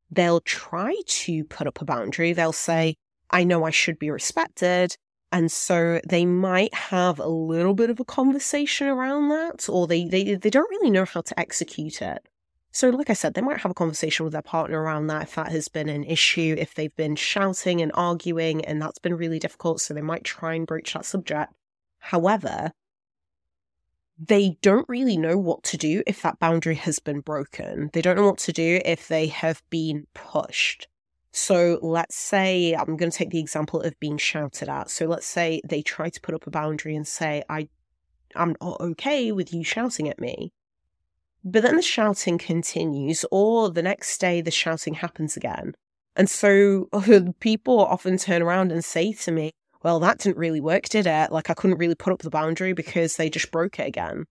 they'll 0.09 0.41
try 0.41 0.95
to 1.07 1.43
put 1.45 1.67
up 1.67 1.81
a 1.81 1.85
boundary. 1.85 2.33
They'll 2.33 2.53
say, 2.53 2.95
I 3.29 3.43
know 3.43 3.65
I 3.65 3.71
should 3.71 3.99
be 3.99 4.11
respected. 4.11 4.95
And 5.30 5.52
so 5.52 6.00
they 6.08 6.25
might 6.25 6.73
have 6.75 7.18
a 7.18 7.28
little 7.28 7.75
bit 7.75 7.90
of 7.90 8.00
a 8.00 8.04
conversation 8.04 8.87
around 8.87 9.28
that, 9.28 9.68
or 9.68 9.87
they, 9.87 10.06
they, 10.06 10.35
they 10.35 10.50
don't 10.50 10.70
really 10.70 10.90
know 10.90 11.04
how 11.04 11.20
to 11.20 11.38
execute 11.38 12.00
it. 12.00 12.26
So, 12.70 12.90
like 12.90 13.11
I 13.11 13.14
said, 13.14 13.35
they 13.35 13.40
might 13.40 13.61
have 13.61 13.70
a 13.70 13.75
conversation 13.75 14.25
with 14.25 14.32
their 14.32 14.42
partner 14.42 14.80
around 14.80 15.06
that 15.08 15.23
if 15.23 15.35
that 15.35 15.50
has 15.50 15.68
been 15.68 15.88
an 15.88 16.04
issue, 16.04 16.54
if 16.58 16.75
they've 16.75 16.94
been 16.97 17.16
shouting 17.16 17.80
and 17.80 17.90
arguing 17.94 18.64
and 18.64 18.80
that's 18.80 18.99
been 18.99 19.16
really 19.16 19.38
difficult. 19.38 19.80
So, 19.80 19.94
they 19.94 20.02
might 20.02 20.25
try 20.25 20.54
and 20.54 20.66
broach 20.66 20.92
that 20.92 21.04
subject. 21.04 21.52
However, 21.99 22.73
they 24.18 24.58
don't 24.62 24.88
really 24.88 25.16
know 25.16 25.38
what 25.38 25.62
to 25.64 25.76
do 25.76 26.02
if 26.06 26.23
that 26.23 26.38
boundary 26.38 26.75
has 26.75 26.99
been 26.99 27.20
broken. 27.20 27.90
They 27.92 28.02
don't 28.02 28.16
know 28.16 28.26
what 28.26 28.38
to 28.38 28.52
do 28.52 28.80
if 28.85 29.08
they 29.08 29.28
have 29.28 29.62
been 29.70 30.06
pushed. 30.14 30.88
So 31.32 31.78
let's 31.82 32.16
say 32.16 32.75
I'm 32.75 32.97
going 32.97 33.11
to 33.11 33.16
take 33.16 33.30
the 33.30 33.40
example 33.40 33.80
of 33.80 33.99
being 34.00 34.18
shouted 34.18 34.68
at. 34.68 34.90
So 34.90 35.06
let's 35.06 35.26
say 35.26 35.61
they 35.64 35.82
try 35.82 36.08
to 36.08 36.20
put 36.20 36.35
up 36.35 36.47
a 36.47 36.50
boundary 36.50 36.97
and 36.97 37.06
say, 37.06 37.42
I, 37.49 37.68
I'm 38.35 38.56
not 38.61 38.80
okay 38.80 39.32
with 39.32 39.52
you 39.52 39.62
shouting 39.62 40.08
at 40.08 40.20
me. 40.20 40.52
But 41.44 41.62
then 41.62 41.76
the 41.76 41.82
shouting 41.82 42.38
continues, 42.38 43.25
or 43.30 43.70
the 43.70 43.82
next 43.82 44.18
day 44.18 44.40
the 44.40 44.50
shouting 44.50 44.94
happens 44.94 45.37
again. 45.37 45.75
And 46.16 46.28
so 46.28 46.88
people 47.40 47.78
often 47.78 48.18
turn 48.18 48.42
around 48.42 48.73
and 48.73 48.85
say 48.85 49.12
to 49.12 49.30
me, 49.30 49.52
well, 49.82 50.00
that 50.00 50.18
didn't 50.18 50.38
really 50.38 50.61
work, 50.61 50.88
did 50.88 51.06
it? 51.06 51.30
Like, 51.30 51.50
I 51.50 51.54
couldn't 51.54 51.78
really 51.78 51.94
put 51.94 52.12
up 52.12 52.23
the 52.23 52.30
boundary 52.30 52.73
because 52.73 53.16
they 53.16 53.30
just 53.30 53.52
broke 53.52 53.78
it 53.78 53.87
again. 53.87 54.25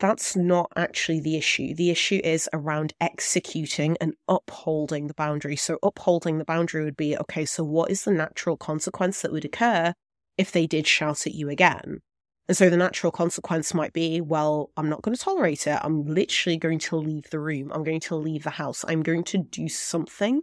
That's 0.00 0.34
not 0.34 0.72
actually 0.76 1.20
the 1.20 1.36
issue. 1.36 1.74
The 1.74 1.90
issue 1.90 2.22
is 2.24 2.48
around 2.54 2.94
executing 3.02 3.98
and 4.00 4.14
upholding 4.28 5.06
the 5.06 5.14
boundary. 5.14 5.56
So, 5.56 5.78
upholding 5.82 6.38
the 6.38 6.44
boundary 6.44 6.84
would 6.84 6.96
be 6.96 7.16
okay, 7.18 7.44
so 7.44 7.62
what 7.62 7.90
is 7.90 8.04
the 8.04 8.10
natural 8.10 8.56
consequence 8.56 9.20
that 9.20 9.30
would 9.30 9.44
occur 9.44 9.92
if 10.38 10.52
they 10.52 10.66
did 10.66 10.86
shout 10.86 11.26
at 11.26 11.34
you 11.34 11.50
again? 11.50 12.00
And 12.48 12.56
so 12.56 12.68
the 12.68 12.76
natural 12.76 13.12
consequence 13.12 13.74
might 13.74 13.92
be, 13.92 14.20
well, 14.20 14.70
I'm 14.76 14.88
not 14.88 15.02
going 15.02 15.14
to 15.14 15.22
tolerate 15.22 15.68
it. 15.68 15.78
I'm 15.82 16.04
literally 16.04 16.56
going 16.56 16.80
to 16.80 16.96
leave 16.96 17.30
the 17.30 17.38
room. 17.38 17.70
I'm 17.72 17.84
going 17.84 18.00
to 18.00 18.16
leave 18.16 18.42
the 18.42 18.50
house. 18.50 18.84
I'm 18.88 19.02
going 19.02 19.22
to 19.24 19.38
do 19.38 19.68
something 19.68 20.40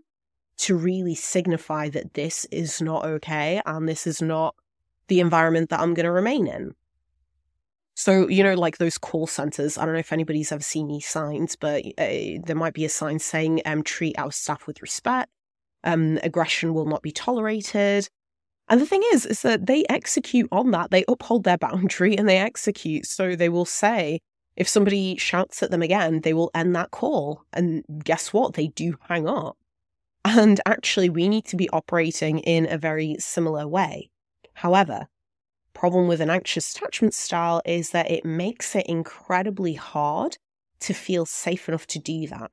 to 0.59 0.77
really 0.77 1.15
signify 1.15 1.89
that 1.89 2.13
this 2.13 2.45
is 2.45 2.81
not 2.81 3.03
okay 3.03 3.61
and 3.65 3.89
this 3.89 4.07
is 4.07 4.21
not 4.21 4.55
the 5.07 5.19
environment 5.19 5.69
that 5.71 5.79
I'm 5.79 5.93
going 5.93 6.05
to 6.05 6.11
remain 6.11 6.47
in. 6.47 6.75
So, 8.00 8.27
you 8.30 8.44
know, 8.44 8.54
like 8.54 8.77
those 8.77 9.00
call 9.00 9.25
centers, 9.25 9.75
I 9.75 9.84
don't 9.84 9.96
know 9.96 10.00
if 10.00 10.13
anybody's 10.13 10.51
ever 10.51 10.62
seen 10.62 10.88
these 10.88 11.08
signs, 11.08 11.56
but 11.56 11.84
uh, 11.98 12.38
there 12.46 12.56
might 12.56 12.75
be 12.75 12.86
a 12.86 12.89
sign 12.89 13.18
saying, 13.18 13.63
um, 13.66 13.82
treat 13.82 14.20
our 14.20 14.32
staff 14.32 14.68
with 14.68 14.84
respect, 14.84 15.32
um, 15.84 16.20
aggression 16.22 16.75
will 16.75 16.86
not 16.86 17.01
be 17.01 17.12
tolerated. 17.12 18.08
And 18.70 18.80
the 18.80 18.86
thing 18.86 19.01
is, 19.13 19.25
is 19.25 19.42
that 19.42 19.66
they 19.66 19.84
execute 19.89 20.48
on 20.51 20.70
that. 20.72 20.92
They 20.92 21.06
uphold 21.08 21.44
their 21.44 21.58
boundary 21.58 22.16
and 22.16 22.30
they 22.30 22.38
execute. 22.38 23.08
So 23.08 23.36
they 23.36 23.50
will 23.50 23.66
say, 23.66 24.20
if 24.56 24.68
somebody 24.70 25.18
shouts 25.18 25.63
at 25.63 25.72
them 25.72 25.82
again, 25.82 26.22
they 26.22 26.36
will 26.36 26.51
end 26.54 26.75
that 26.75 26.92
call. 26.92 27.46
And 27.51 27.84
guess 28.04 28.32
what? 28.32 28.54
They 28.54 28.68
do 28.68 28.98
hang 29.10 29.27
up. 29.27 29.58
And 30.24 30.62
actually, 30.68 31.10
we 31.10 31.27
need 31.27 31.46
to 31.46 31.56
be 31.56 31.68
operating 31.72 32.39
in 32.42 32.72
a 32.72 32.77
very 32.77 33.16
similar 33.18 33.68
way. 33.68 34.12
However, 34.54 35.08
problem 35.77 36.07
with 36.07 36.22
an 36.22 36.29
anxious 36.31 36.75
attachment 36.75 37.13
style 37.13 37.62
is 37.63 37.91
that 37.91 38.10
it 38.10 38.25
makes 38.25 38.75
it 38.75 38.86
incredibly 38.88 39.75
hard 39.75 40.36
to 40.79 40.91
feel 40.91 41.24
safe 41.25 41.69
enough 41.69 41.86
to 41.86 42.00
do 42.00 42.25
that. 42.25 42.50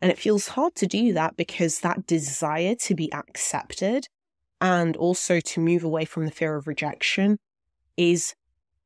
And 0.00 0.12
it 0.12 0.18
feels 0.18 0.48
hard 0.48 0.76
to 0.76 0.86
do 0.86 1.12
that 1.12 1.36
because 1.36 1.80
that 1.80 2.06
desire 2.06 2.76
to 2.76 2.94
be 2.94 3.12
accepted 3.12 4.06
and 4.60 4.96
also 4.96 5.40
to 5.40 5.60
move 5.60 5.82
away 5.82 6.04
from 6.04 6.24
the 6.24 6.30
fear 6.30 6.54
of 6.54 6.68
rejection 6.68 7.38
is 7.96 8.34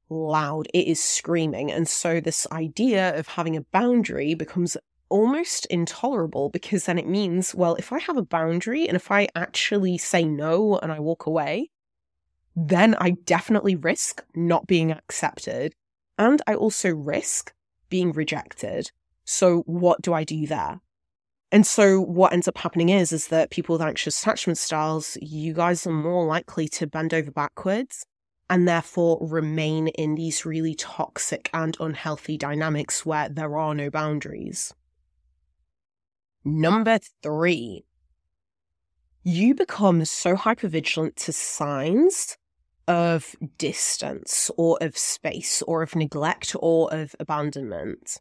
loud, 0.09 0.69
it 0.73 0.87
is 0.87 1.03
screaming. 1.03 1.71
And 1.71 1.87
so, 1.87 2.19
this 2.19 2.47
idea 2.51 3.19
of 3.19 3.29
having 3.29 3.57
a 3.57 3.67
boundary 3.73 4.35
becomes 4.35 4.77
almost 5.11 5.67
intolerable 5.67 6.49
because 6.49 6.87
then 6.87 6.99
it 6.99 7.07
means, 7.07 7.55
well, 7.55 7.75
if 7.75 7.93
I 7.93 7.99
have 7.99 8.17
a 8.17 8.23
boundary 8.23 8.89
and 8.89 8.97
if 8.97 9.11
I 9.11 9.29
actually 9.35 9.99
say 9.99 10.25
no 10.25 10.79
and 10.79 10.91
I 10.91 10.99
walk 10.99 11.27
away, 11.27 11.69
then 12.55 12.95
I 12.99 13.11
definitely 13.25 13.77
risk 13.77 14.23
not 14.35 14.67
being 14.67 14.91
accepted. 14.91 15.75
And 16.19 16.43
I 16.47 16.55
also 16.55 16.91
risk 16.91 17.53
being 17.89 18.13
rejected. 18.13 18.91
So, 19.25 19.61
what 19.67 20.03
do 20.03 20.13
I 20.13 20.25
do 20.25 20.47
there? 20.47 20.81
And 21.53 21.67
so 21.67 22.01
what 22.01 22.33
ends 22.33 22.49
up 22.49 22.57
happening 22.57 22.89
is 22.89 23.13
is 23.13 23.29
that 23.29 23.51
people 23.51 23.75
with 23.75 23.83
anxious 23.83 24.19
attachment 24.19 24.57
styles, 24.57 25.19
you 25.21 25.53
guys 25.53 25.87
are 25.87 25.93
more 25.93 26.25
likely 26.25 26.67
to 26.69 26.87
bend 26.87 27.13
over 27.13 27.31
backwards 27.31 28.07
and 28.49 28.67
therefore 28.67 29.19
remain 29.21 29.89
in 29.89 30.15
these 30.15 30.47
really 30.47 30.75
toxic 30.75 31.51
and 31.53 31.77
unhealthy 31.79 32.39
dynamics 32.39 33.05
where 33.05 33.29
there 33.29 33.59
are 33.59 33.75
no 33.75 33.91
boundaries. 33.91 34.73
Number 36.43 36.99
three, 37.23 37.85
you 39.23 39.55
become 39.55 40.05
so 40.07 40.35
hypervigilant 40.35 41.17
to 41.17 41.33
signs 41.33 42.39
of 42.89 43.35
distance 43.59 44.51
or 44.57 44.79
of 44.81 44.97
space 44.97 45.63
or 45.63 45.83
of 45.83 45.95
neglect 45.95 46.57
or 46.59 46.93
of 46.93 47.15
abandonment. 47.21 48.21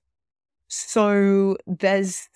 So 0.67 1.57
there's 1.67 2.29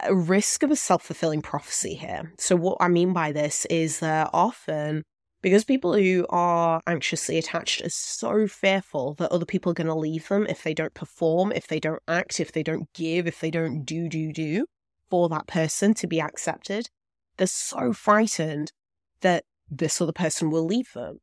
a 0.00 0.14
risk 0.14 0.62
of 0.62 0.70
a 0.70 0.76
self 0.76 1.02
fulfilling 1.02 1.42
prophecy 1.42 1.94
here. 1.94 2.32
So, 2.38 2.56
what 2.56 2.78
I 2.80 2.88
mean 2.88 3.12
by 3.12 3.32
this 3.32 3.64
is 3.66 4.00
that 4.00 4.30
often, 4.32 5.02
because 5.42 5.64
people 5.64 5.94
who 5.94 6.26
are 6.30 6.80
anxiously 6.86 7.38
attached 7.38 7.82
are 7.84 7.90
so 7.90 8.46
fearful 8.46 9.14
that 9.14 9.32
other 9.32 9.44
people 9.44 9.70
are 9.70 9.74
going 9.74 9.88
to 9.88 9.94
leave 9.94 10.28
them 10.28 10.46
if 10.46 10.62
they 10.62 10.74
don't 10.74 10.94
perform, 10.94 11.52
if 11.52 11.66
they 11.66 11.80
don't 11.80 12.02
act, 12.08 12.40
if 12.40 12.52
they 12.52 12.62
don't 12.62 12.92
give, 12.92 13.26
if 13.26 13.40
they 13.40 13.50
don't 13.50 13.84
do, 13.84 14.08
do, 14.08 14.32
do, 14.32 14.66
for 15.10 15.28
that 15.28 15.46
person 15.46 15.94
to 15.94 16.06
be 16.06 16.20
accepted, 16.20 16.88
they're 17.36 17.46
so 17.46 17.92
frightened 17.92 18.72
that 19.20 19.44
this 19.70 20.00
other 20.00 20.12
person 20.12 20.50
will 20.50 20.64
leave 20.64 20.92
them. 20.92 21.18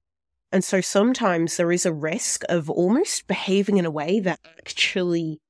And 0.52 0.64
so 0.64 0.80
sometimes 0.82 1.58
there 1.58 1.72
is 1.72 1.86
a 1.86 1.94
risk 1.94 2.44
of 2.50 2.70
almost 2.70 3.28
behaving 3.28 3.78
in 3.78 3.86
a 3.86 3.92
way 3.92 4.20
that 4.22 4.40
actually 4.58 5.42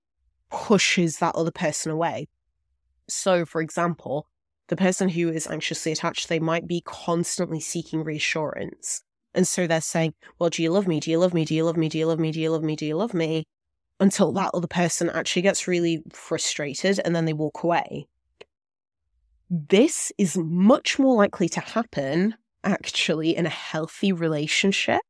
pushes 0.50 1.18
that 1.18 1.36
other 1.36 1.52
person 1.52 1.92
away. 1.92 2.28
So, 3.08 3.46
for 3.46 3.62
example, 3.62 4.28
the 4.68 4.76
person 4.76 5.10
who 5.10 5.30
is 5.30 5.48
anxiously 5.48 5.92
attached, 5.92 6.28
they 6.28 6.40
might 6.40 6.68
be 6.68 6.82
constantly 6.86 7.60
seeking 7.60 8.04
reassurance. 8.04 9.04
And 9.34 9.48
so 9.48 9.68
they're 9.68 9.82
saying, 9.82 10.14
Well, 10.40 10.50
do 10.50 10.64
you 10.64 10.72
love 10.72 10.88
me? 10.88 11.00
Do 11.00 11.12
you 11.12 11.20
love 11.20 11.34
me? 11.34 11.46
Do 11.46 11.54
you 11.54 11.66
love 11.66 11.78
me? 11.78 11.90
Do 11.90 11.98
you 12.00 12.08
love 12.08 12.20
me? 12.20 12.32
Do 12.32 12.40
you 12.40 12.50
love 12.50 12.64
me? 12.64 12.76
Do 12.76 12.86
you 12.86 12.96
love 12.96 13.14
me? 13.14 13.46
Until 14.00 14.32
that 14.34 14.52
other 14.54 14.68
person 14.68 15.10
actually 15.10 15.44
gets 15.44 15.68
really 15.68 16.04
frustrated 16.12 17.00
and 17.06 17.16
then 17.16 17.26
they 17.26 17.34
walk 17.34 17.64
away. 17.64 18.08
This 19.50 20.12
is 20.18 20.38
much 20.38 20.98
more 20.98 21.16
likely 21.16 21.48
to 21.50 21.60
happen 21.60 22.36
actually 22.66 23.36
in 23.36 23.46
a 23.46 23.50
healthy 23.50 24.12
relationship 24.12 25.02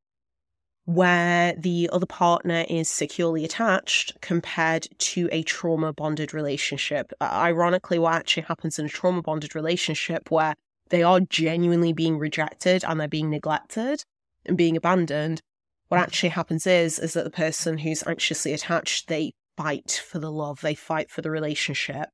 where 0.86 1.56
the 1.58 1.90
other 1.92 2.06
partner 2.06 2.64
is 2.70 2.88
securely 2.88 3.44
attached 3.44 4.14
compared 4.22 4.88
to 5.00 5.28
a 5.32 5.42
trauma 5.42 5.92
bonded 5.92 6.34
relationship. 6.34 7.12
Uh, 7.20 7.30
ironically, 7.32 7.98
what 7.98 8.14
actually 8.14 8.44
happens 8.44 8.78
in 8.78 8.86
a 8.86 8.90
trauma 8.90 9.22
bonded 9.22 9.56
relationship 9.56 10.30
where 10.30 10.54
they 10.90 11.02
are 11.02 11.20
genuinely 11.20 11.92
being 11.92 12.20
rejected 12.20 12.84
and 12.84 13.00
they're 13.00 13.08
being 13.08 13.32
neglected 13.32 14.04
and 14.46 14.58
being 14.58 14.78
abandoned, 14.78 15.42
what 15.88 16.00
actually 16.00 16.30
happens 16.30 16.68
is 16.68 17.00
is 17.00 17.14
that 17.14 17.24
the 17.24 17.32
person 17.32 17.80
who's 17.80 18.06
anxiously 18.06 18.54
attached, 18.54 19.08
they 19.08 19.32
fight 19.58 20.04
for 20.08 20.20
the 20.20 20.32
love, 20.32 20.62
they 20.62 20.76
fight 20.76 21.10
for 21.10 21.22
the 21.22 21.32
relationship. 21.32 22.10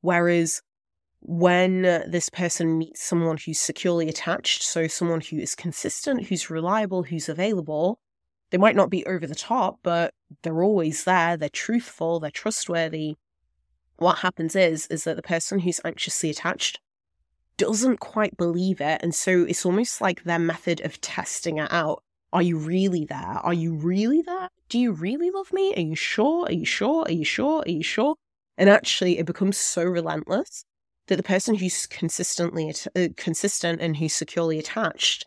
Whereas 0.00 0.62
when 1.20 1.82
this 1.82 2.28
person 2.28 2.78
meets 2.78 3.02
someone 3.02 3.38
who's 3.38 3.58
securely 3.58 4.08
attached, 4.08 4.62
so 4.62 4.86
someone 4.86 5.20
who 5.20 5.38
is 5.38 5.54
consistent, 5.54 6.26
who's 6.26 6.50
reliable, 6.50 7.02
who's 7.02 7.28
available, 7.28 7.98
they 8.50 8.58
might 8.58 8.76
not 8.76 8.90
be 8.90 9.04
over 9.04 9.26
the 9.26 9.34
top, 9.34 9.78
but 9.82 10.14
they're 10.42 10.62
always 10.62 11.04
there, 11.04 11.36
they're 11.36 11.48
truthful, 11.48 12.20
they're 12.20 12.30
trustworthy. 12.30 13.16
What 13.96 14.18
happens 14.18 14.54
is 14.54 14.86
is 14.86 15.04
that 15.04 15.16
the 15.16 15.22
person 15.22 15.58
who's 15.58 15.80
anxiously 15.84 16.30
attached 16.30 16.80
doesn't 17.56 17.98
quite 17.98 18.36
believe 18.36 18.80
it, 18.80 19.00
and 19.02 19.14
so 19.14 19.42
it's 19.42 19.66
almost 19.66 20.00
like 20.00 20.22
their 20.22 20.38
method 20.38 20.80
of 20.82 21.00
testing 21.00 21.58
it 21.58 21.72
out. 21.72 22.04
Are 22.32 22.42
you 22.42 22.56
really 22.56 23.04
there? 23.04 23.18
Are 23.18 23.54
you 23.54 23.74
really 23.74 24.22
there? 24.22 24.50
Do 24.68 24.78
you 24.78 24.92
really 24.92 25.30
love 25.30 25.52
me? 25.52 25.74
Are 25.74 25.80
you 25.80 25.96
sure? 25.96 26.46
Are 26.46 26.52
you 26.52 26.64
sure? 26.64 27.02
Are 27.04 27.12
you 27.12 27.24
sure? 27.24 27.62
Are 27.66 27.70
you 27.70 27.82
sure? 27.82 28.14
And 28.56 28.70
actually, 28.70 29.18
it 29.18 29.26
becomes 29.26 29.56
so 29.56 29.82
relentless 29.82 30.64
that 31.08 31.16
the 31.16 31.22
person 31.22 31.56
who's 31.56 31.86
consistently 31.86 32.74
uh, 32.94 33.08
consistent 33.16 33.80
and 33.80 33.96
who's 33.96 34.14
securely 34.14 34.58
attached, 34.58 35.26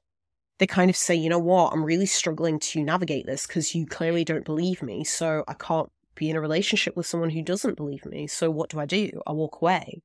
they 0.59 0.67
kind 0.67 0.89
of 0.89 0.95
say, 0.95 1.15
you 1.15 1.29
know 1.29 1.39
what, 1.39 1.73
I'm 1.73 1.83
really 1.83 2.05
struggling 2.05 2.59
to 2.59 2.83
navigate 2.83 3.25
this 3.25 3.45
because 3.45 3.75
you 3.75 3.85
clearly 3.85 4.23
don't 4.23 4.45
believe 4.45 4.81
me. 4.81 5.03
So 5.03 5.43
I 5.47 5.53
can't 5.53 5.91
be 6.15 6.29
in 6.29 6.35
a 6.35 6.41
relationship 6.41 6.95
with 6.95 7.07
someone 7.07 7.31
who 7.31 7.41
doesn't 7.41 7.77
believe 7.77 8.05
me. 8.05 8.27
So 8.27 8.51
what 8.51 8.69
do 8.69 8.79
I 8.79 8.85
do? 8.85 9.09
I 9.25 9.31
walk 9.31 9.61
away. 9.61 10.01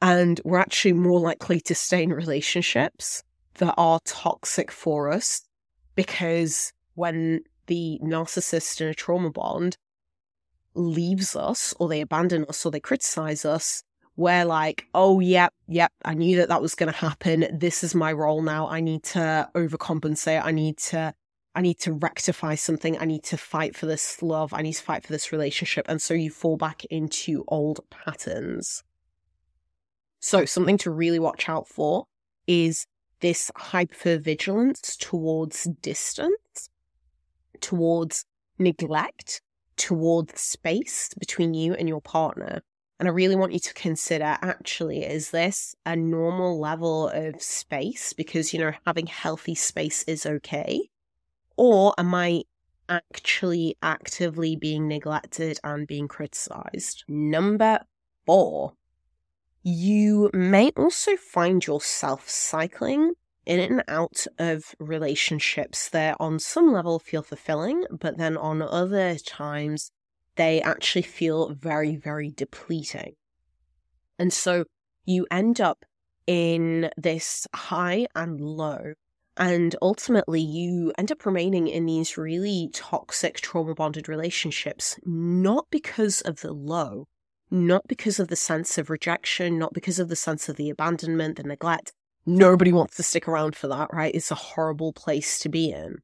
And 0.00 0.40
we're 0.44 0.58
actually 0.58 0.92
more 0.92 1.18
likely 1.18 1.60
to 1.62 1.74
stay 1.74 2.02
in 2.02 2.12
relationships 2.12 3.22
that 3.54 3.74
are 3.76 4.00
toxic 4.04 4.70
for 4.70 5.10
us 5.10 5.42
because 5.94 6.72
when 6.94 7.40
the 7.66 7.98
narcissist 8.02 8.80
in 8.80 8.88
a 8.88 8.94
trauma 8.94 9.30
bond 9.30 9.76
leaves 10.74 11.34
us 11.34 11.74
or 11.78 11.88
they 11.88 12.00
abandon 12.00 12.44
us 12.48 12.64
or 12.64 12.70
they 12.70 12.80
criticize 12.80 13.44
us, 13.44 13.82
we're 14.16 14.44
like, 14.44 14.86
oh, 14.94 15.20
yep, 15.20 15.52
yep, 15.66 15.92
I 16.04 16.14
knew 16.14 16.36
that 16.36 16.48
that 16.48 16.62
was 16.62 16.74
going 16.74 16.92
to 16.92 16.98
happen. 16.98 17.46
This 17.52 17.82
is 17.82 17.94
my 17.94 18.12
role 18.12 18.42
now. 18.42 18.68
I 18.68 18.80
need 18.80 19.02
to 19.04 19.48
overcompensate. 19.54 20.44
I 20.44 20.52
need 20.52 20.78
to. 20.78 21.14
I 21.56 21.60
need 21.60 21.78
to 21.80 21.92
rectify 21.92 22.56
something. 22.56 22.98
I 22.98 23.04
need 23.04 23.22
to 23.24 23.36
fight 23.36 23.76
for 23.76 23.86
this 23.86 24.20
love. 24.20 24.52
I 24.52 24.62
need 24.62 24.72
to 24.72 24.82
fight 24.82 25.04
for 25.04 25.12
this 25.12 25.30
relationship. 25.30 25.86
And 25.88 26.02
so 26.02 26.12
you 26.12 26.28
fall 26.28 26.56
back 26.56 26.84
into 26.86 27.44
old 27.46 27.78
patterns. 27.90 28.82
So, 30.18 30.46
something 30.46 30.78
to 30.78 30.90
really 30.90 31.20
watch 31.20 31.48
out 31.48 31.68
for 31.68 32.06
is 32.48 32.86
this 33.20 33.52
hypervigilance 33.56 34.96
towards 34.98 35.68
distance, 35.80 36.70
towards 37.60 38.24
neglect, 38.58 39.40
towards 39.76 40.40
space 40.40 41.10
between 41.18 41.54
you 41.54 41.74
and 41.74 41.88
your 41.88 42.00
partner. 42.00 42.62
And 42.98 43.08
I 43.08 43.12
really 43.12 43.36
want 43.36 43.52
you 43.52 43.58
to 43.58 43.74
consider 43.74 44.38
actually, 44.40 45.04
is 45.04 45.30
this 45.30 45.74
a 45.84 45.96
normal 45.96 46.60
level 46.60 47.08
of 47.08 47.42
space? 47.42 48.12
Because, 48.12 48.52
you 48.52 48.60
know, 48.60 48.72
having 48.86 49.06
healthy 49.06 49.54
space 49.54 50.04
is 50.04 50.26
okay. 50.26 50.88
Or 51.56 51.94
am 51.98 52.14
I 52.14 52.44
actually 52.88 53.76
actively 53.82 54.56
being 54.56 54.86
neglected 54.86 55.58
and 55.64 55.86
being 55.86 56.08
criticized? 56.08 57.04
Number 57.08 57.80
four, 58.26 58.74
you 59.62 60.30
may 60.32 60.70
also 60.76 61.16
find 61.16 61.66
yourself 61.66 62.28
cycling 62.28 63.14
in 63.46 63.60
and 63.60 63.82
out 63.88 64.26
of 64.38 64.74
relationships 64.78 65.88
that 65.90 66.16
on 66.20 66.38
some 66.38 66.72
level 66.72 66.98
feel 66.98 67.22
fulfilling, 67.22 67.84
but 67.90 68.18
then 68.18 68.36
on 68.36 68.62
other 68.62 69.16
times 69.16 69.90
they 70.36 70.60
actually 70.62 71.02
feel 71.02 71.50
very, 71.54 71.96
very 71.96 72.30
depleting. 72.30 73.14
And 74.18 74.32
so 74.32 74.64
you 75.04 75.26
end 75.30 75.60
up 75.60 75.84
in 76.26 76.90
this 76.96 77.46
high 77.54 78.06
and 78.14 78.40
low. 78.40 78.94
And 79.36 79.74
ultimately, 79.82 80.40
you 80.40 80.92
end 80.96 81.10
up 81.10 81.26
remaining 81.26 81.66
in 81.66 81.86
these 81.86 82.16
really 82.16 82.70
toxic, 82.72 83.40
trauma 83.40 83.74
bonded 83.74 84.08
relationships, 84.08 84.96
not 85.04 85.66
because 85.70 86.20
of 86.20 86.40
the 86.40 86.52
low, 86.52 87.08
not 87.50 87.82
because 87.88 88.20
of 88.20 88.28
the 88.28 88.36
sense 88.36 88.78
of 88.78 88.90
rejection, 88.90 89.58
not 89.58 89.74
because 89.74 89.98
of 89.98 90.08
the 90.08 90.16
sense 90.16 90.48
of 90.48 90.54
the 90.54 90.70
abandonment, 90.70 91.36
the 91.36 91.42
neglect. 91.42 91.92
Nobody 92.24 92.72
wants 92.72 92.96
to 92.96 93.02
stick 93.02 93.26
around 93.26 93.56
for 93.56 93.66
that, 93.68 93.92
right? 93.92 94.14
It's 94.14 94.30
a 94.30 94.36
horrible 94.36 94.92
place 94.92 95.40
to 95.40 95.48
be 95.48 95.70
in. 95.70 95.96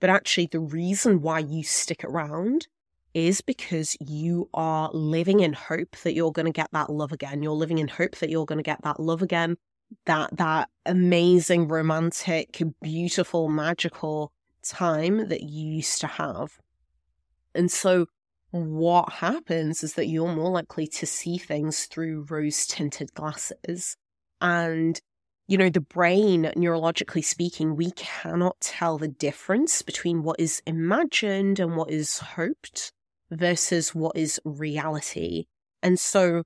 But 0.00 0.10
actually, 0.10 0.46
the 0.46 0.60
reason 0.60 1.22
why 1.22 1.40
you 1.40 1.64
stick 1.64 2.04
around 2.04 2.68
is 3.16 3.40
because 3.40 3.96
you 3.98 4.46
are 4.52 4.90
living 4.92 5.40
in 5.40 5.54
hope 5.54 5.96
that 6.04 6.12
you're 6.12 6.30
going 6.30 6.44
to 6.44 6.52
get 6.52 6.68
that 6.72 6.90
love 6.90 7.12
again. 7.12 7.42
You're 7.42 7.54
living 7.54 7.78
in 7.78 7.88
hope 7.88 8.16
that 8.16 8.28
you're 8.28 8.44
going 8.44 8.58
to 8.58 8.62
get 8.62 8.82
that 8.82 9.00
love 9.00 9.22
again, 9.22 9.56
that 10.04 10.36
that 10.36 10.68
amazing, 10.84 11.66
romantic, 11.66 12.60
beautiful, 12.82 13.48
magical 13.48 14.32
time 14.62 15.28
that 15.30 15.40
you 15.40 15.76
used 15.76 15.98
to 16.02 16.06
have. 16.06 16.58
And 17.54 17.72
so 17.72 18.04
what 18.50 19.10
happens 19.14 19.82
is 19.82 19.94
that 19.94 20.08
you're 20.08 20.34
more 20.34 20.50
likely 20.50 20.86
to 20.86 21.06
see 21.06 21.38
things 21.38 21.86
through 21.86 22.26
rose 22.28 22.66
tinted 22.66 23.14
glasses. 23.14 23.96
And, 24.42 25.00
you 25.48 25.56
know, 25.56 25.70
the 25.70 25.80
brain, 25.80 26.52
neurologically 26.54 27.24
speaking, 27.24 27.76
we 27.76 27.92
cannot 27.92 28.60
tell 28.60 28.98
the 28.98 29.08
difference 29.08 29.80
between 29.80 30.22
what 30.22 30.38
is 30.38 30.60
imagined 30.66 31.58
and 31.58 31.76
what 31.76 31.90
is 31.90 32.18
hoped 32.18 32.92
versus 33.30 33.94
what 33.94 34.16
is 34.16 34.40
reality. 34.44 35.44
And 35.82 35.98
so 35.98 36.42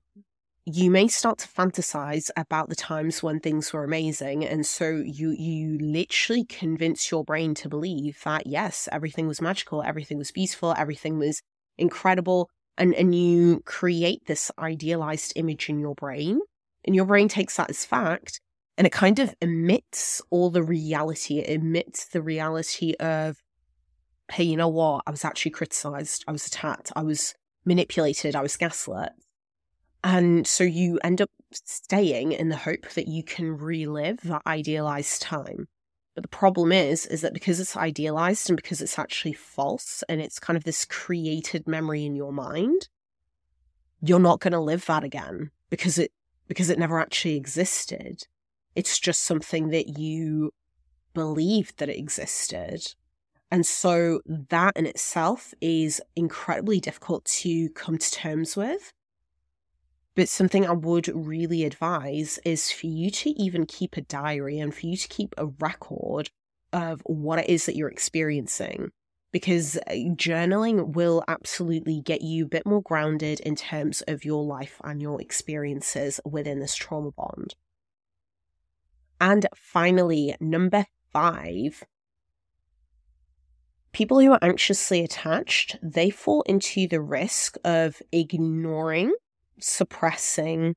you 0.65 0.91
may 0.91 1.07
start 1.07 1.39
to 1.39 1.47
fantasize 1.47 2.29
about 2.37 2.69
the 2.69 2.75
times 2.75 3.23
when 3.23 3.39
things 3.39 3.73
were 3.73 3.83
amazing. 3.83 4.45
And 4.45 4.65
so 4.65 4.89
you 5.03 5.31
you 5.31 5.77
literally 5.79 6.45
convince 6.45 7.09
your 7.09 7.23
brain 7.23 7.55
to 7.55 7.69
believe 7.69 8.19
that 8.23 8.45
yes 8.45 8.87
everything 8.91 9.27
was 9.27 9.41
magical 9.41 9.81
everything 9.81 10.17
was 10.17 10.31
beautiful 10.31 10.75
everything 10.77 11.17
was 11.17 11.41
incredible. 11.77 12.49
And 12.77 12.93
and 12.95 13.15
you 13.15 13.61
create 13.65 14.25
this 14.27 14.51
idealized 14.59 15.33
image 15.35 15.69
in 15.69 15.79
your 15.79 15.95
brain 15.95 16.39
and 16.85 16.95
your 16.95 17.05
brain 17.05 17.27
takes 17.27 17.57
that 17.57 17.69
as 17.69 17.85
fact 17.85 18.39
and 18.77 18.87
it 18.87 18.93
kind 18.93 19.19
of 19.19 19.35
emits 19.41 20.21
all 20.29 20.49
the 20.49 20.63
reality. 20.63 21.39
It 21.39 21.49
emits 21.49 22.05
the 22.07 22.21
reality 22.21 22.93
of 22.99 23.37
hey, 24.31 24.43
you 24.43 24.57
know 24.57 24.67
what? 24.67 25.03
I 25.05 25.11
was 25.11 25.25
actually 25.25 25.51
criticized. 25.51 26.23
I 26.27 26.31
was 26.31 26.47
attacked. 26.47 26.91
I 26.95 27.03
was 27.03 27.35
manipulated. 27.65 28.35
I 28.35 28.41
was 28.41 28.57
gaslit. 28.57 29.11
And 30.03 30.47
so 30.47 30.63
you 30.63 30.99
end 31.03 31.21
up 31.21 31.29
staying 31.53 32.31
in 32.31 32.49
the 32.49 32.55
hope 32.55 32.89
that 32.91 33.07
you 33.07 33.23
can 33.23 33.57
relive 33.57 34.21
that 34.23 34.41
idealized 34.47 35.21
time. 35.21 35.67
But 36.15 36.23
the 36.23 36.29
problem 36.29 36.71
is, 36.71 37.05
is 37.05 37.21
that 37.21 37.33
because 37.33 37.59
it's 37.59 37.77
idealized 37.77 38.49
and 38.49 38.57
because 38.57 38.81
it's 38.81 38.99
actually 38.99 39.33
false 39.33 40.03
and 40.09 40.21
it's 40.21 40.39
kind 40.39 40.57
of 40.57 40.63
this 40.63 40.85
created 40.85 41.67
memory 41.67 42.05
in 42.05 42.15
your 42.15 42.33
mind, 42.33 42.89
you're 44.01 44.19
not 44.19 44.39
going 44.39 44.53
to 44.53 44.59
live 44.59 44.85
that 44.87 45.03
again 45.03 45.51
because 45.69 45.97
it 45.97 46.11
because 46.47 46.69
it 46.69 46.79
never 46.79 46.99
actually 46.99 47.37
existed. 47.37 48.27
It's 48.75 48.99
just 48.99 49.23
something 49.23 49.69
that 49.69 49.97
you 49.99 50.51
believed 51.13 51.77
that 51.77 51.87
it 51.87 51.97
existed. 51.97 52.95
And 53.51 53.65
so 53.65 54.21
that 54.25 54.77
in 54.77 54.85
itself 54.85 55.53
is 55.59 56.01
incredibly 56.15 56.79
difficult 56.79 57.25
to 57.25 57.69
come 57.71 57.97
to 57.97 58.11
terms 58.11 58.55
with. 58.55 58.93
But 60.15 60.29
something 60.29 60.65
I 60.65 60.71
would 60.71 61.09
really 61.13 61.65
advise 61.65 62.39
is 62.45 62.71
for 62.71 62.87
you 62.87 63.11
to 63.11 63.29
even 63.31 63.65
keep 63.65 63.97
a 63.97 64.01
diary 64.01 64.59
and 64.59 64.73
for 64.73 64.85
you 64.85 64.95
to 64.95 65.07
keep 65.07 65.35
a 65.37 65.47
record 65.47 66.29
of 66.71 67.01
what 67.05 67.39
it 67.39 67.49
is 67.49 67.65
that 67.65 67.75
you're 67.75 67.89
experiencing. 67.89 68.91
Because 69.33 69.77
uh, 69.77 69.91
journaling 70.15 70.93
will 70.93 71.23
absolutely 71.27 72.01
get 72.01 72.21
you 72.21 72.45
a 72.45 72.49
bit 72.49 72.65
more 72.65 72.81
grounded 72.81 73.39
in 73.41 73.55
terms 73.55 74.01
of 74.07 74.25
your 74.25 74.43
life 74.43 74.79
and 74.83 75.01
your 75.01 75.21
experiences 75.21 76.19
within 76.25 76.59
this 76.59 76.75
trauma 76.75 77.11
bond. 77.11 77.55
And 79.21 79.45
finally, 79.55 80.35
number 80.41 80.85
five 81.13 81.83
people 83.91 84.19
who 84.19 84.31
are 84.31 84.39
anxiously 84.41 85.03
attached, 85.03 85.77
they 85.81 86.09
fall 86.09 86.41
into 86.43 86.87
the 86.87 87.01
risk 87.01 87.57
of 87.63 88.01
ignoring, 88.11 89.13
suppressing, 89.59 90.75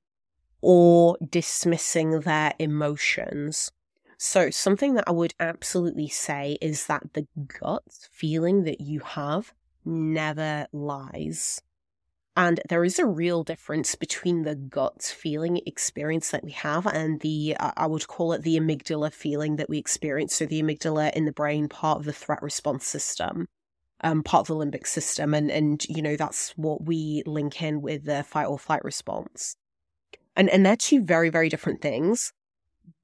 or 0.61 1.16
dismissing 1.29 2.20
their 2.20 2.55
emotions. 2.59 3.70
So, 4.16 4.50
something 4.50 4.94
that 4.94 5.05
I 5.07 5.12
would 5.12 5.35
absolutely 5.38 6.09
say 6.09 6.57
is 6.62 6.87
that 6.87 7.12
the 7.12 7.27
gut 7.61 7.83
feeling 8.11 8.64
that 8.64 8.81
you 8.81 9.00
have 9.00 9.53
never 9.85 10.66
lies. 10.72 11.61
And 12.37 12.61
there 12.68 12.85
is 12.85 12.99
a 12.99 13.07
real 13.07 13.44
difference 13.44 13.94
between 13.94 14.42
the 14.42 14.57
gut 14.57 15.03
feeling 15.03 15.61
experience 15.66 16.31
that 16.31 16.42
we 16.42 16.51
have 16.51 16.85
and 16.87 17.20
the, 17.20 17.57
uh, 17.61 17.70
I 17.77 17.87
would 17.87 18.09
call 18.09 18.33
it 18.33 18.42
the 18.42 18.59
amygdala 18.59 19.12
feeling 19.12 19.57
that 19.57 19.68
we 19.68 19.79
experience. 19.79 20.35
So, 20.35 20.47
the 20.47 20.61
amygdala 20.61 21.12
in 21.12 21.27
the 21.27 21.33
brain, 21.33 21.68
part 21.68 21.99
of 21.99 22.05
the 22.05 22.12
threat 22.12 22.42
response 22.42 22.87
system, 22.87 23.47
um, 24.01 24.25
part 24.25 24.49
of 24.49 24.59
the 24.59 24.64
limbic 24.64 24.87
system. 24.88 25.33
And, 25.33 25.49
and, 25.49 25.85
you 25.88 26.03
know, 26.03 26.16
that's 26.16 26.51
what 26.57 26.85
we 26.85 27.23
link 27.25 27.62
in 27.62 27.83
with 27.83 28.05
the 28.05 28.25
fight 28.25 28.47
or 28.47 28.59
flight 28.59 28.85
response. 28.85 29.55
And, 30.35 30.51
and 30.51 30.66
they're 30.66 30.77
two 30.77 31.05
very, 31.05 31.31
very 31.31 31.49
different 31.49 31.83
things. 31.83 32.33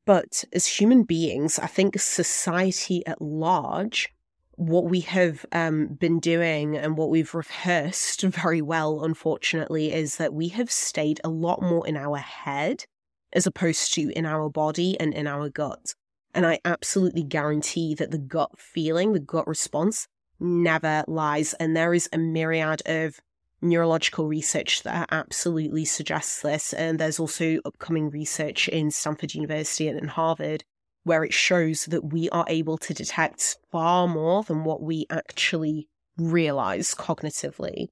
But 0.06 0.44
as 0.52 0.66
human 0.66 1.04
beings, 1.04 1.60
I 1.60 1.68
think 1.68 2.00
society 2.00 3.06
at 3.06 3.22
large, 3.22 4.12
what 4.60 4.84
we 4.84 5.00
have 5.00 5.46
um, 5.52 5.86
been 5.86 6.20
doing 6.20 6.76
and 6.76 6.98
what 6.98 7.08
we've 7.08 7.32
rehearsed 7.32 8.20
very 8.24 8.60
well, 8.60 9.02
unfortunately, 9.02 9.90
is 9.90 10.16
that 10.16 10.34
we 10.34 10.48
have 10.48 10.70
stayed 10.70 11.18
a 11.24 11.30
lot 11.30 11.62
more 11.62 11.86
in 11.86 11.96
our 11.96 12.18
head 12.18 12.84
as 13.32 13.46
opposed 13.46 13.94
to 13.94 14.10
in 14.10 14.26
our 14.26 14.50
body 14.50 15.00
and 15.00 15.14
in 15.14 15.26
our 15.26 15.48
gut. 15.48 15.94
And 16.34 16.44
I 16.44 16.60
absolutely 16.62 17.22
guarantee 17.22 17.94
that 17.94 18.10
the 18.10 18.18
gut 18.18 18.50
feeling, 18.58 19.14
the 19.14 19.18
gut 19.18 19.46
response 19.46 20.06
never 20.38 21.04
lies. 21.08 21.54
And 21.54 21.74
there 21.74 21.94
is 21.94 22.10
a 22.12 22.18
myriad 22.18 22.82
of 22.84 23.18
neurological 23.62 24.26
research 24.26 24.82
that 24.82 25.08
absolutely 25.10 25.86
suggests 25.86 26.42
this. 26.42 26.74
And 26.74 26.98
there's 26.98 27.18
also 27.18 27.60
upcoming 27.64 28.10
research 28.10 28.68
in 28.68 28.90
Stanford 28.90 29.34
University 29.34 29.88
and 29.88 29.98
in 29.98 30.08
Harvard 30.08 30.64
where 31.04 31.24
it 31.24 31.32
shows 31.32 31.86
that 31.86 32.12
we 32.12 32.28
are 32.30 32.44
able 32.48 32.76
to 32.78 32.94
detect 32.94 33.56
far 33.70 34.06
more 34.06 34.42
than 34.42 34.64
what 34.64 34.82
we 34.82 35.06
actually 35.10 35.88
realize 36.16 36.94
cognitively. 36.94 37.88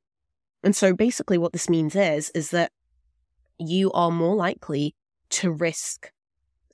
And 0.62 0.77
so 0.77 0.94
basically 0.94 1.38
what 1.38 1.53
this 1.53 1.71
means 1.71 1.97
is 1.97 2.31
is 2.31 2.51
that 2.51 2.73
you 3.59 3.90
are 3.92 4.11
more 4.11 4.37
likely 4.37 4.94
to 5.31 5.51
risk 5.51 6.11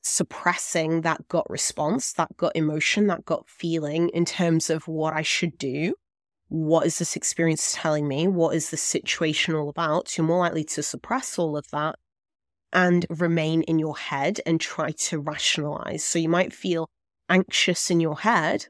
suppressing 0.00 1.00
that 1.00 1.28
gut 1.28 1.48
response, 1.48 2.12
that 2.14 2.36
gut 2.36 2.52
emotion, 2.54 3.06
that 3.06 3.24
gut 3.24 3.48
feeling 3.48 4.10
in 4.10 4.24
terms 4.24 4.68
of 4.68 4.86
what 4.86 5.14
I 5.14 5.22
should 5.22 5.56
do 5.56 5.94
what 6.48 6.86
is 6.86 6.98
this 6.98 7.16
experience 7.16 7.74
telling 7.76 8.06
me? 8.06 8.28
What 8.28 8.54
is 8.54 8.70
the 8.70 8.76
situation 8.76 9.54
all 9.54 9.68
about? 9.68 10.16
You're 10.16 10.26
more 10.26 10.38
likely 10.38 10.64
to 10.64 10.82
suppress 10.82 11.38
all 11.38 11.56
of 11.56 11.68
that 11.70 11.96
and 12.74 13.06
remain 13.08 13.62
in 13.62 13.78
your 13.78 13.96
head 13.96 14.40
and 14.44 14.60
try 14.60 14.90
to 14.90 15.18
rationalize. 15.18 16.04
So 16.04 16.18
you 16.18 16.28
might 16.28 16.52
feel 16.52 16.88
anxious 17.28 17.90
in 17.90 18.00
your 18.00 18.18
head, 18.18 18.66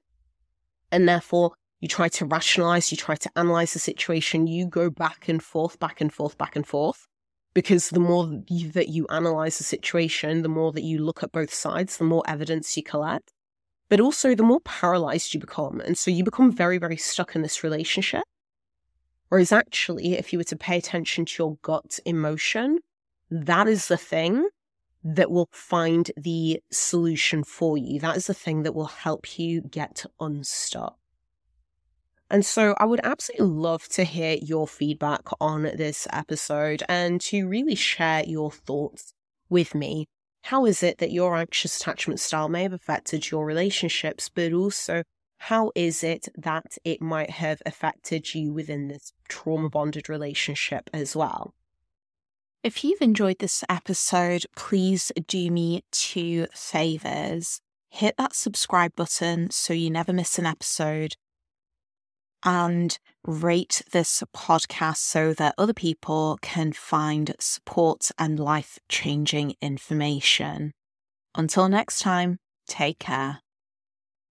and 0.92 1.08
therefore 1.08 1.52
you 1.80 1.88
try 1.88 2.08
to 2.08 2.26
rationalize, 2.26 2.92
you 2.92 2.96
try 2.96 3.16
to 3.16 3.30
analyze 3.34 3.72
the 3.72 3.78
situation, 3.78 4.46
you 4.46 4.66
go 4.66 4.90
back 4.90 5.28
and 5.28 5.42
forth, 5.42 5.78
back 5.78 6.00
and 6.00 6.12
forth, 6.12 6.38
back 6.38 6.54
and 6.54 6.66
forth. 6.66 7.06
Because 7.54 7.90
the 7.90 8.00
more 8.00 8.26
that 8.26 8.88
you 8.88 9.06
analyze 9.10 9.58
the 9.58 9.64
situation, 9.64 10.42
the 10.42 10.48
more 10.48 10.72
that 10.72 10.82
you 10.82 10.98
look 10.98 11.22
at 11.22 11.32
both 11.32 11.54
sides, 11.54 11.96
the 11.96 12.04
more 12.04 12.22
evidence 12.26 12.76
you 12.76 12.82
collect 12.82 13.32
but 13.88 14.00
also 14.00 14.34
the 14.34 14.42
more 14.42 14.60
paralyzed 14.60 15.34
you 15.34 15.40
become. 15.40 15.80
And 15.80 15.96
so 15.96 16.10
you 16.10 16.24
become 16.24 16.50
very, 16.50 16.78
very 16.78 16.96
stuck 16.96 17.36
in 17.36 17.42
this 17.42 17.62
relationship. 17.62 18.24
Whereas 19.28 19.52
actually, 19.52 20.14
if 20.14 20.32
you 20.32 20.38
were 20.38 20.44
to 20.44 20.56
pay 20.56 20.78
attention 20.78 21.24
to 21.26 21.42
your 21.42 21.56
gut 21.62 21.98
emotion, 22.04 22.78
that 23.42 23.68
is 23.68 23.88
the 23.88 23.97
thing 23.97 24.49
that 25.03 25.31
will 25.31 25.49
find 25.53 26.11
the 26.16 26.61
solution 26.70 27.44
for 27.44 27.77
you. 27.77 28.01
That 28.01 28.16
is 28.16 28.27
the 28.27 28.35
thing 28.35 28.62
that 28.62 28.75
will 28.75 28.87
help 28.87 29.38
you 29.38 29.61
get 29.61 30.07
unstuck. 30.18 30.97
And 32.31 32.44
so 32.44 32.75
I 32.79 32.87
would 32.87 33.01
absolutely 33.05 33.49
love 33.49 33.87
to 33.88 34.05
hear 34.05 34.38
your 34.40 34.66
feedback 34.66 35.23
on 35.40 35.62
this 35.62 36.09
episode 36.11 36.83
and 36.88 37.20
to 37.23 37.47
really 37.47 37.75
share 37.75 38.25
your 38.25 38.51
thoughts 38.51 39.12
with 39.51 39.75
me 39.75 40.07
how 40.44 40.66
is 40.66 40.83
it 40.83 40.99
that 40.99 41.11
your 41.11 41.37
anxious 41.37 41.81
attachment 41.81 42.20
style 42.20 42.51
may 42.51 42.64
have 42.64 42.75
affected 42.75 43.31
your 43.31 43.47
relationships, 43.47 44.29
but 44.29 44.53
also 44.53 45.03
how 45.38 45.73
is 45.75 46.05
it 46.05 46.29
that 46.37 46.77
it 46.85 47.01
might 47.01 47.31
have 47.31 47.62
affected 47.64 48.35
you 48.35 48.53
within 48.53 48.88
this 48.88 49.14
trauma 49.27 49.70
bonded 49.70 50.11
relationship 50.11 50.90
as 50.92 51.16
well? 51.16 51.55
If 52.64 52.83
you've 52.83 53.03
enjoyed 53.03 53.40
this 53.40 53.62
episode, 53.68 54.46
please 54.57 55.12
do 55.29 55.50
me 55.50 55.83
two 55.92 56.46
favors. 56.55 57.61
Hit 57.90 58.14
that 58.16 58.35
subscribe 58.35 58.96
button 58.96 59.50
so 59.50 59.74
you 59.74 59.90
never 59.90 60.14
miss 60.14 60.38
an 60.38 60.46
episode 60.46 61.12
and 62.42 62.98
rate 63.27 63.83
this 63.92 64.22
podcast 64.35 64.96
so 64.96 65.35
that 65.35 65.55
other 65.59 65.74
people 65.74 66.38
can 66.40 66.72
find 66.72 67.37
support 67.38 68.11
and 68.18 68.40
life 68.40 68.79
changing 68.88 69.57
information. 69.61 70.72
Until 71.35 71.68
next 71.68 72.00
time, 72.00 72.38
take 72.66 72.98
care. 72.98 73.43